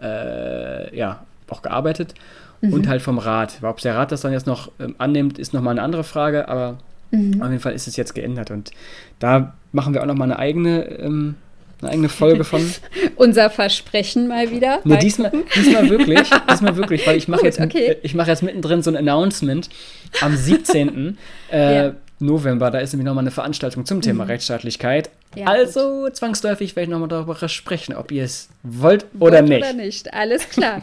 [0.00, 2.14] äh, ja, auch gearbeitet.
[2.60, 2.72] Mhm.
[2.72, 3.58] Und halt vom Rat.
[3.62, 6.78] Ob der Rat das dann jetzt noch ähm, annimmt, ist nochmal eine andere Frage, aber
[7.10, 7.42] mhm.
[7.42, 8.50] auf jeden Fall ist es jetzt geändert.
[8.50, 8.70] Und
[9.18, 11.34] da machen wir auch nochmal eine eigene ähm,
[11.84, 12.60] eine eigene Folge von.
[13.16, 14.80] Unser Versprechen mal wieder.
[14.84, 17.96] Nee, diesmal, diesmal wirklich, diesmal wirklich, weil ich mache jetzt, okay.
[18.02, 19.68] ich mache jetzt mittendrin so ein Announcement
[20.20, 21.18] am 17.
[21.52, 21.94] äh, ja.
[22.24, 24.30] November, da ist nämlich nochmal eine Veranstaltung zum Thema mhm.
[24.30, 25.10] Rechtsstaatlichkeit.
[25.36, 26.16] Ja, also gut.
[26.16, 29.64] zwangsläufig werde ich nochmal darüber sprechen, ob ihr es wollt oder wollt nicht.
[29.64, 30.82] Oder nicht, alles klar.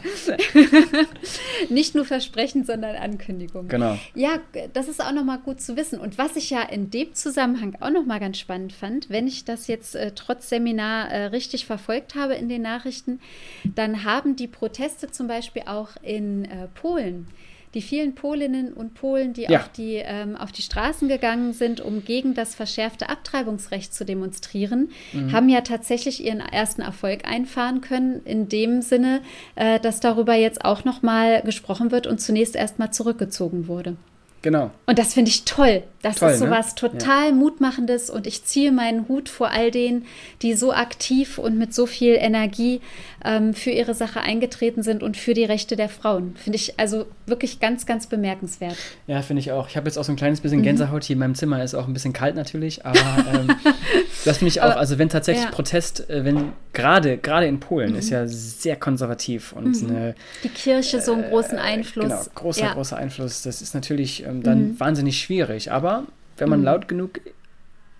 [1.70, 3.68] nicht nur Versprechen, sondern Ankündigung.
[3.68, 3.98] Genau.
[4.14, 4.40] Ja,
[4.72, 5.98] das ist auch nochmal gut zu wissen.
[5.98, 9.66] Und was ich ja in dem Zusammenhang auch nochmal ganz spannend fand, wenn ich das
[9.66, 13.20] jetzt äh, trotz Seminar äh, richtig verfolgt habe in den Nachrichten,
[13.64, 17.26] dann haben die Proteste zum Beispiel auch in äh, Polen
[17.74, 19.60] die vielen Polinnen und Polen, die, ja.
[19.60, 24.90] auf, die ähm, auf die Straßen gegangen sind, um gegen das verschärfte Abtreibungsrecht zu demonstrieren,
[25.12, 25.32] mhm.
[25.32, 29.22] haben ja tatsächlich ihren ersten Erfolg einfahren können, in dem Sinne,
[29.54, 33.96] äh, dass darüber jetzt auch nochmal gesprochen wird und zunächst erstmal zurückgezogen wurde.
[34.42, 34.72] Genau.
[34.86, 35.84] Und das finde ich toll.
[36.02, 36.74] Das toll, ist sowas ne?
[36.74, 37.32] total ja.
[37.32, 40.04] Mutmachendes und ich ziehe meinen Hut vor all denen,
[40.42, 42.80] die so aktiv und mit so viel Energie
[43.24, 46.34] ähm, für ihre Sache eingetreten sind und für die Rechte der Frauen.
[46.36, 48.76] Finde ich also wirklich ganz, ganz bemerkenswert.
[49.06, 49.68] Ja, finde ich auch.
[49.68, 50.64] Ich habe jetzt auch so ein kleines bisschen mhm.
[50.64, 51.62] Gänsehaut hier in meinem Zimmer.
[51.62, 52.98] Ist auch ein bisschen kalt natürlich, aber
[53.32, 53.54] ähm,
[54.24, 54.76] das finde ich auch.
[54.76, 55.50] Also wenn tatsächlich ja.
[55.50, 57.98] Protest, äh, wenn gerade gerade in Polen mhm.
[57.98, 59.90] ist ja sehr konservativ und mhm.
[59.90, 62.08] eine, die Kirche so einen großen äh, Einfluss.
[62.08, 62.74] Genau, großer ja.
[62.74, 63.42] großer Einfluss.
[63.42, 64.80] Das ist natürlich ähm, dann mhm.
[64.80, 65.72] wahnsinnig schwierig.
[65.72, 66.04] Aber
[66.38, 66.66] wenn man mhm.
[66.66, 67.20] laut genug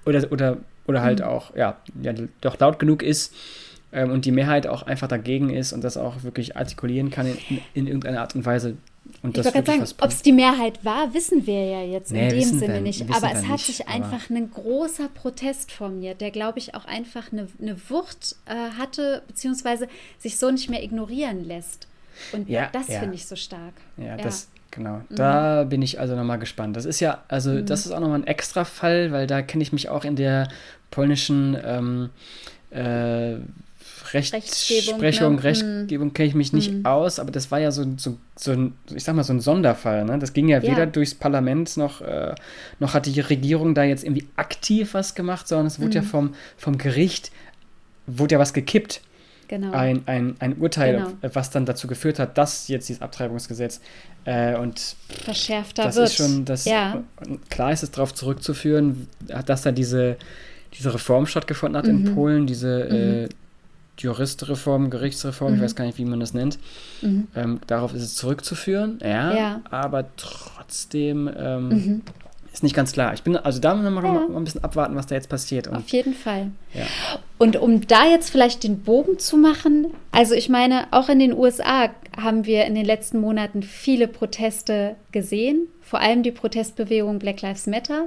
[0.04, 3.34] oder oder oder halt auch ja, ja doch laut genug ist
[3.92, 7.60] ähm, und die Mehrheit auch einfach dagegen ist und das auch wirklich artikulieren kann in,
[7.74, 8.76] in irgendeiner Art und Weise.
[9.22, 12.28] Und ich wollte gerade sagen, ob es die Mehrheit war, wissen wir ja jetzt nee,
[12.28, 13.02] in dem Sinne wir, nicht.
[13.14, 17.30] Aber es hat nicht, sich einfach ein großer Protest formiert, der, glaube ich, auch einfach
[17.32, 19.88] eine, eine Wucht äh, hatte, beziehungsweise
[20.18, 21.86] sich so nicht mehr ignorieren lässt.
[22.32, 23.00] Und ja, das ja.
[23.00, 23.74] finde ich so stark.
[23.96, 24.16] Ja, ja.
[24.16, 25.02] das genau.
[25.08, 25.16] Mhm.
[25.16, 26.76] Da bin ich also nochmal gespannt.
[26.76, 27.66] Das ist ja, also mhm.
[27.66, 30.48] das ist auch nochmal ein extra Fall, weil da kenne ich mich auch in der
[30.90, 32.10] polnischen ähm,
[32.70, 33.36] äh,
[34.14, 35.44] Rechtsprechung, ne?
[35.44, 36.14] Rechtgebung hm.
[36.14, 36.86] kenne ich mich nicht hm.
[36.86, 40.04] aus, aber das war ja so, so, so ein, ich sag mal, so ein Sonderfall.
[40.04, 40.18] Ne?
[40.18, 40.70] Das ging ja, ja.
[40.70, 42.34] weder durchs Parlament noch, äh,
[42.78, 46.02] noch hat die Regierung da jetzt irgendwie aktiv was gemacht, sondern es wurde hm.
[46.04, 47.32] ja vom, vom Gericht,
[48.06, 49.00] wurde ja was gekippt.
[49.48, 49.72] Genau.
[49.72, 51.34] Ein, ein, ein Urteil, genau.
[51.34, 53.82] was dann dazu geführt hat, dass jetzt dieses Abtreibungsgesetz
[54.24, 56.08] äh, und verschärfter das wird.
[56.08, 57.02] ist schon, das, ja.
[57.50, 59.08] klar ist es darauf zurückzuführen,
[59.44, 60.16] dass da diese,
[60.72, 62.06] diese Reform stattgefunden hat mhm.
[62.06, 63.24] in Polen, diese mhm.
[63.24, 63.28] äh,
[64.02, 65.56] Juristreform, Gerichtsreform, mhm.
[65.56, 66.58] ich weiß gar nicht, wie man das nennt.
[67.00, 67.28] Mhm.
[67.34, 69.60] Ähm, darauf ist es zurückzuführen, ja, ja.
[69.70, 72.02] aber trotzdem ähm, mhm.
[72.52, 73.14] ist nicht ganz klar.
[73.14, 74.12] Ich bin, also da müssen wir ja.
[74.12, 75.68] mal ein bisschen abwarten, was da jetzt passiert.
[75.68, 76.50] Und, Auf jeden Fall.
[76.74, 76.84] Ja.
[77.38, 81.32] Und um da jetzt vielleicht den Bogen zu machen, also ich meine, auch in den
[81.32, 87.42] USA haben wir in den letzten Monaten viele Proteste gesehen, vor allem die Protestbewegung Black
[87.42, 88.06] Lives Matter.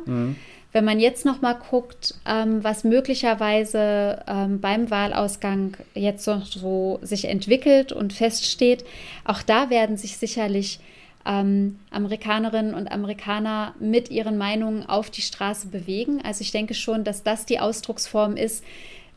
[0.76, 7.00] Wenn man jetzt noch mal guckt, ähm, was möglicherweise ähm, beim Wahlausgang jetzt noch so
[7.02, 8.84] sich entwickelt und feststeht,
[9.24, 10.82] auch da werden sich sicherlich
[11.26, 16.20] ähm, Amerikanerinnen und Amerikaner mit ihren Meinungen auf die Straße bewegen.
[16.26, 18.62] Also ich denke schon, dass das die Ausdrucksform ist,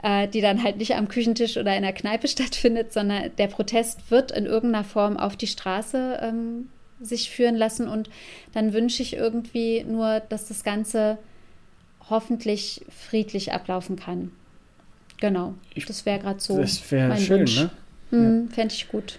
[0.05, 4.13] äh, die dann halt nicht am Küchentisch oder in der Kneipe stattfindet, sondern der Protest
[4.13, 6.69] wird in irgendeiner Form auf die Straße ähm,
[7.01, 7.89] sich führen lassen.
[7.89, 8.09] Und
[8.55, 11.19] dann wünsche ich irgendwie nur, dass das Ganze
[12.11, 14.31] hoffentlich friedlich ablaufen kann.
[15.21, 15.55] Genau,
[15.87, 16.59] das wäre gerade so.
[16.59, 17.57] Das wäre schön, Wunsch.
[17.57, 17.71] ne?
[18.11, 18.55] Hm, ja.
[18.55, 19.19] Fände ich gut.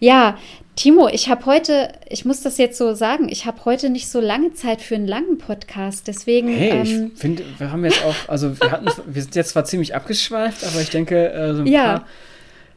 [0.00, 0.36] Ja,
[0.76, 4.20] Timo, ich habe heute, ich muss das jetzt so sagen, ich habe heute nicht so
[4.20, 6.48] lange Zeit für einen langen Podcast, deswegen.
[6.48, 9.64] Hey, ähm, ich finde, wir haben jetzt auch, also wir hatten, wir sind jetzt zwar
[9.64, 11.84] ziemlich abgeschweift, aber ich denke, äh, so ein ja.
[11.84, 12.06] paar.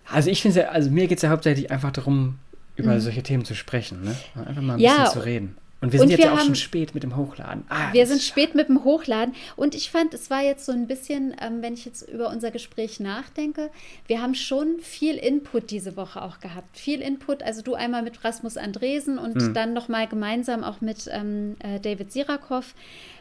[0.09, 2.37] Also ich finde ja, also mir geht es ja hauptsächlich einfach darum,
[2.75, 2.99] über mhm.
[2.99, 4.15] solche Themen zu sprechen, ne?
[4.45, 5.57] Einfach mal ein ja, bisschen zu reden.
[5.87, 7.63] Und wir sind und jetzt wir ja auch haben, schon spät mit dem Hochladen.
[7.69, 9.33] Ah, wir sind spät mit dem Hochladen.
[9.55, 12.51] Und ich fand, es war jetzt so ein bisschen, ähm, wenn ich jetzt über unser
[12.51, 13.69] Gespräch nachdenke,
[14.07, 16.77] wir haben schon viel Input diese Woche auch gehabt.
[16.77, 19.53] Viel Input, also du einmal mit Rasmus Andresen und hm.
[19.53, 22.73] dann nochmal gemeinsam auch mit ähm, äh, David Sirakov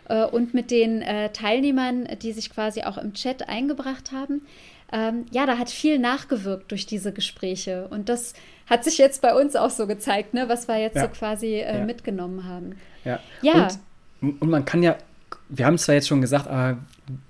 [0.09, 4.43] äh, und mit den äh, Teilnehmern, die sich quasi auch im Chat eingebracht haben.
[4.93, 7.89] Ähm, ja, da hat viel nachgewirkt durch diese Gespräche.
[7.89, 8.35] Und das
[8.67, 11.03] hat sich jetzt bei uns auch so gezeigt, ne, was wir jetzt ja.
[11.03, 11.85] so quasi äh, ja.
[11.85, 12.77] mitgenommen haben.
[13.05, 13.19] Ja.
[13.43, 13.69] ja.
[14.21, 14.97] Und, und man kann ja,
[15.49, 16.79] wir haben es zwar jetzt schon gesagt, aber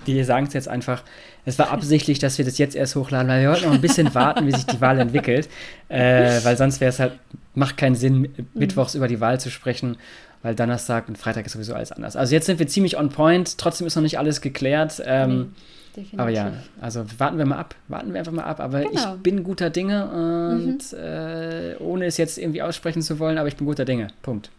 [0.05, 1.03] wir sagen es jetzt einfach,
[1.45, 4.15] es war absichtlich, dass wir das jetzt erst hochladen, weil wir wollten noch ein bisschen
[4.15, 5.49] warten, wie sich die Wahl entwickelt.
[5.89, 7.13] Äh, weil sonst wäre es halt,
[7.55, 8.47] macht keinen Sinn, mhm.
[8.55, 9.97] mittwochs über die Wahl zu sprechen,
[10.43, 12.17] weil Donnerstag und Freitag ist sowieso alles anders.
[12.17, 15.03] Also jetzt sind wir ziemlich on point, trotzdem ist noch nicht alles geklärt.
[15.07, 15.55] Ähm, mhm
[15.97, 16.21] definitiv.
[16.21, 17.75] Aber ja, also warten wir mal ab.
[17.89, 18.61] Warten wir einfach mal ab.
[18.61, 19.15] Aber genau.
[19.15, 20.99] ich bin guter Dinge und mhm.
[20.99, 24.09] äh, ohne es jetzt irgendwie aussprechen zu wollen, aber ich bin guter Dinge.
[24.23, 24.51] Punkt.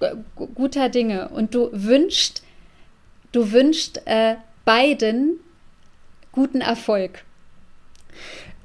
[0.00, 0.06] G
[0.54, 1.28] guter Dinge.
[1.28, 2.42] Und du wünschst,
[3.32, 5.38] du wünschst äh, beiden
[6.32, 7.24] guten Erfolg.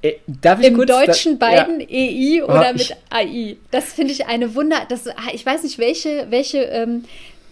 [0.02, 1.88] Äh, darf ich Im kurz, Deutschen da, beiden ja.
[1.90, 3.58] EI oder oh, mit AI.
[3.72, 4.86] Das finde ich eine Wunder.
[4.88, 7.04] Das, ich weiß nicht, welche, welche ähm,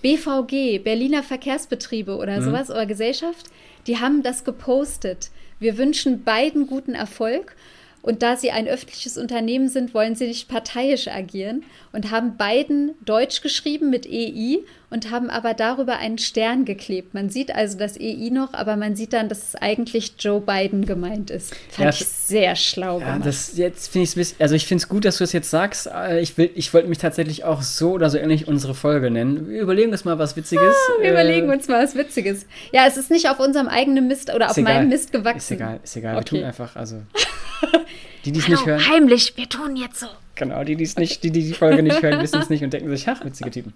[0.01, 2.45] BVG, Berliner Verkehrsbetriebe oder mhm.
[2.45, 3.47] sowas oder Gesellschaft,
[3.87, 5.29] die haben das gepostet.
[5.59, 7.55] Wir wünschen beiden guten Erfolg
[8.01, 12.91] und da sie ein öffentliches Unternehmen sind, wollen sie nicht parteiisch agieren und haben beiden
[13.03, 14.59] Deutsch geschrieben mit EI
[14.95, 17.13] und haben aber darüber einen Stern geklebt.
[17.13, 20.86] Man sieht also das EI noch, aber man sieht dann, dass es eigentlich Joe Biden
[20.86, 21.53] gemeint ist.
[21.69, 23.27] Fand ja, ich sehr schlau ja, gemacht.
[23.27, 25.88] Das jetzt finde ich also ich finde es gut, dass du es jetzt sagst.
[25.88, 29.49] Äh, ich ich wollte mich tatsächlich auch so oder so ähnlich unsere Folge nennen.
[29.49, 30.73] Wir überlegen uns mal was Witziges.
[30.73, 32.45] Ah, wir äh, überlegen uns mal was Witziges.
[32.71, 34.75] Ja, es ist nicht auf unserem eigenen Mist oder auf egal.
[34.75, 35.38] meinem Mist gewachsen.
[35.39, 36.15] Ist egal, ist egal.
[36.15, 36.23] Okay.
[36.31, 37.01] Wir tun einfach, also
[38.25, 38.81] Die, die es nicht hören.
[38.89, 40.08] Heimlich, wir tun jetzt so.
[40.34, 42.89] Genau, die, die's nicht, die, die die Folge nicht hören, wissen es nicht und denken
[42.89, 43.73] sich, ach, witzige Typen.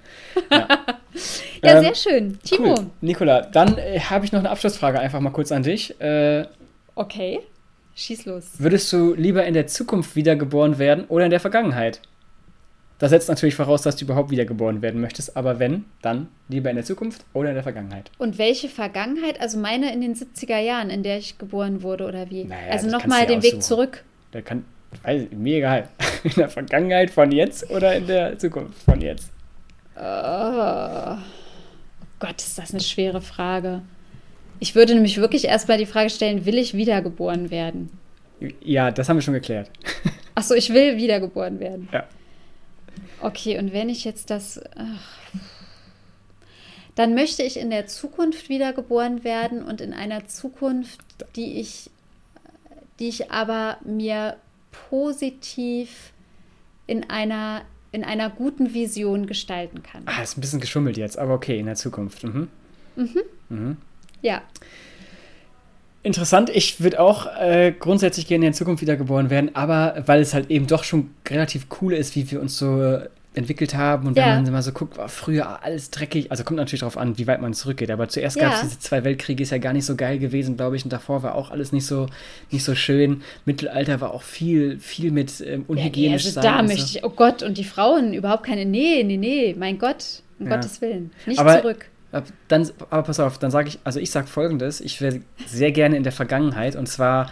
[0.51, 0.67] Ja,
[1.63, 2.39] ja ähm, sehr schön.
[2.43, 2.75] Timo.
[2.75, 2.85] Cool.
[3.01, 5.99] Nikola, dann äh, habe ich noch eine Abschlussfrage einfach mal kurz an dich.
[5.99, 6.45] Äh,
[6.95, 7.39] okay,
[7.95, 8.45] schieß los.
[8.57, 12.01] Würdest du lieber in der Zukunft wiedergeboren werden oder in der Vergangenheit?
[12.99, 16.75] Das setzt natürlich voraus, dass du überhaupt wiedergeboren werden möchtest, aber wenn, dann lieber in
[16.75, 18.11] der Zukunft oder in der Vergangenheit.
[18.17, 19.39] Und welche Vergangenheit?
[19.39, 22.43] Also meine in den 70er Jahren, in der ich geboren wurde oder wie?
[22.43, 24.03] Naja, also nochmal den Weg zurück.
[24.31, 24.65] Da kann,
[25.03, 25.87] weiß ich, mir egal.
[26.23, 29.31] In der Vergangenheit von jetzt oder in der Zukunft von jetzt?
[29.99, 31.17] Oh.
[32.19, 33.81] Gott, ist das eine schwere Frage.
[34.59, 37.89] Ich würde nämlich wirklich erstmal die Frage stellen, will ich wiedergeboren werden?
[38.61, 39.69] Ja, das haben wir schon geklärt.
[40.35, 41.89] Achso, ich will wiedergeboren werden.
[41.91, 42.05] Ja.
[43.21, 44.61] Okay, und wenn ich jetzt das.
[44.75, 45.31] Ach,
[46.95, 50.99] dann möchte ich in der Zukunft wiedergeboren werden und in einer Zukunft,
[51.35, 51.89] die ich
[52.99, 54.35] die ich aber mir
[54.89, 56.11] positiv
[56.85, 60.03] in einer, in einer guten Vision gestalten kann.
[60.05, 62.23] Ah, ist ein bisschen geschummelt jetzt, aber okay, in der Zukunft.
[62.23, 62.47] Mhm.
[62.95, 63.21] Mhm.
[63.49, 63.77] mhm.
[64.21, 64.41] Ja.
[66.01, 70.33] Interessant, ich würde auch äh, grundsätzlich gerne in der Zukunft wiedergeboren werden, aber weil es
[70.33, 72.99] halt eben doch schon relativ cool ist, wie wir uns so
[73.35, 74.25] entwickelt haben und ja.
[74.25, 77.27] wenn man mal so guckt, war früher alles dreckig, also kommt natürlich darauf an, wie
[77.27, 78.45] weit man zurückgeht, aber zuerst ja.
[78.45, 80.91] gab es diese zwei Weltkriege, ist ja gar nicht so geil gewesen, glaube ich, und
[80.91, 82.07] davor war auch alles nicht so,
[82.49, 83.21] nicht so schön.
[83.45, 86.97] Mittelalter war auch viel, viel mit ähm, unhygienisch ja, also Da möchte so.
[86.97, 90.81] ich, oh Gott, und die Frauen überhaupt keine, nee, nee, nee, mein Gott, um Gottes
[90.81, 91.85] Willen, nicht aber, zurück.
[92.47, 95.95] Dann, aber pass auf, dann sage ich, also ich sage folgendes, ich wäre sehr gerne
[95.95, 97.31] in der Vergangenheit und zwar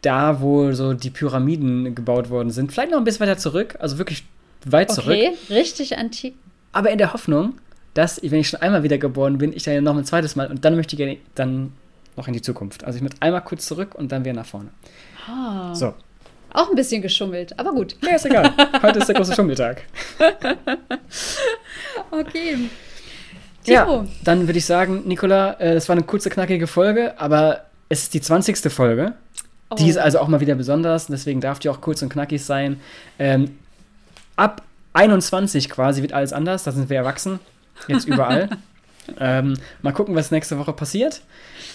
[0.00, 3.98] da, wo so die Pyramiden gebaut worden sind, vielleicht noch ein bisschen weiter zurück, also
[3.98, 4.24] wirklich
[4.66, 5.16] weit okay, zurück.
[5.16, 6.34] Okay, richtig antik.
[6.72, 7.54] Aber in der Hoffnung,
[7.94, 10.76] dass, wenn ich schon einmal wiedergeboren bin, ich dann noch ein zweites Mal und dann
[10.76, 11.72] möchte ich gerne dann
[12.16, 12.84] noch in die Zukunft.
[12.84, 14.70] Also ich möchte einmal kurz zurück und dann wieder nach vorne.
[15.28, 15.74] Ah.
[15.74, 15.94] So.
[16.54, 17.96] Auch ein bisschen geschummelt, aber gut.
[18.02, 18.52] Ja, ist egal.
[18.82, 19.82] Heute ist der große Schummeltag.
[22.10, 22.58] okay.
[23.64, 23.74] Timo.
[23.74, 28.02] Ja, dann würde ich sagen, Nicola, äh, das war eine kurze, knackige Folge, aber es
[28.02, 28.70] ist die 20.
[28.70, 29.14] Folge.
[29.70, 29.76] Oh.
[29.76, 32.80] Die ist also auch mal wieder besonders, deswegen darf die auch kurz und knackig sein.
[33.18, 33.56] Ähm,
[34.36, 34.62] ab
[34.94, 37.38] 21 quasi wird alles anders, da sind wir erwachsen,
[37.88, 38.48] jetzt überall.
[39.18, 41.22] Ähm, mal gucken, was nächste Woche passiert.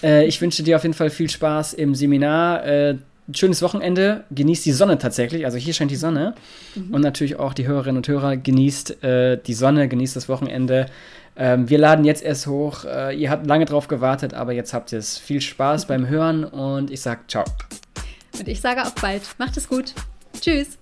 [0.02, 2.64] Äh, ich wünsche dir auf jeden Fall viel Spaß im Seminar.
[2.64, 2.96] Äh,
[3.32, 4.24] schönes Wochenende.
[4.30, 5.44] Genießt die Sonne tatsächlich.
[5.44, 6.34] Also hier scheint die Sonne.
[6.74, 6.94] Mhm.
[6.94, 10.86] Und natürlich auch die Hörerinnen und Hörer genießt äh, die Sonne, genießt das Wochenende.
[11.36, 12.84] Ähm, wir laden jetzt erst hoch.
[12.84, 15.18] Äh, ihr habt lange drauf gewartet, aber jetzt habt ihr es.
[15.18, 17.44] Viel Spaß beim Hören und ich sage ciao.
[18.38, 19.22] Und ich sage auf bald.
[19.38, 19.94] Macht es gut.
[20.40, 20.78] Tschüss.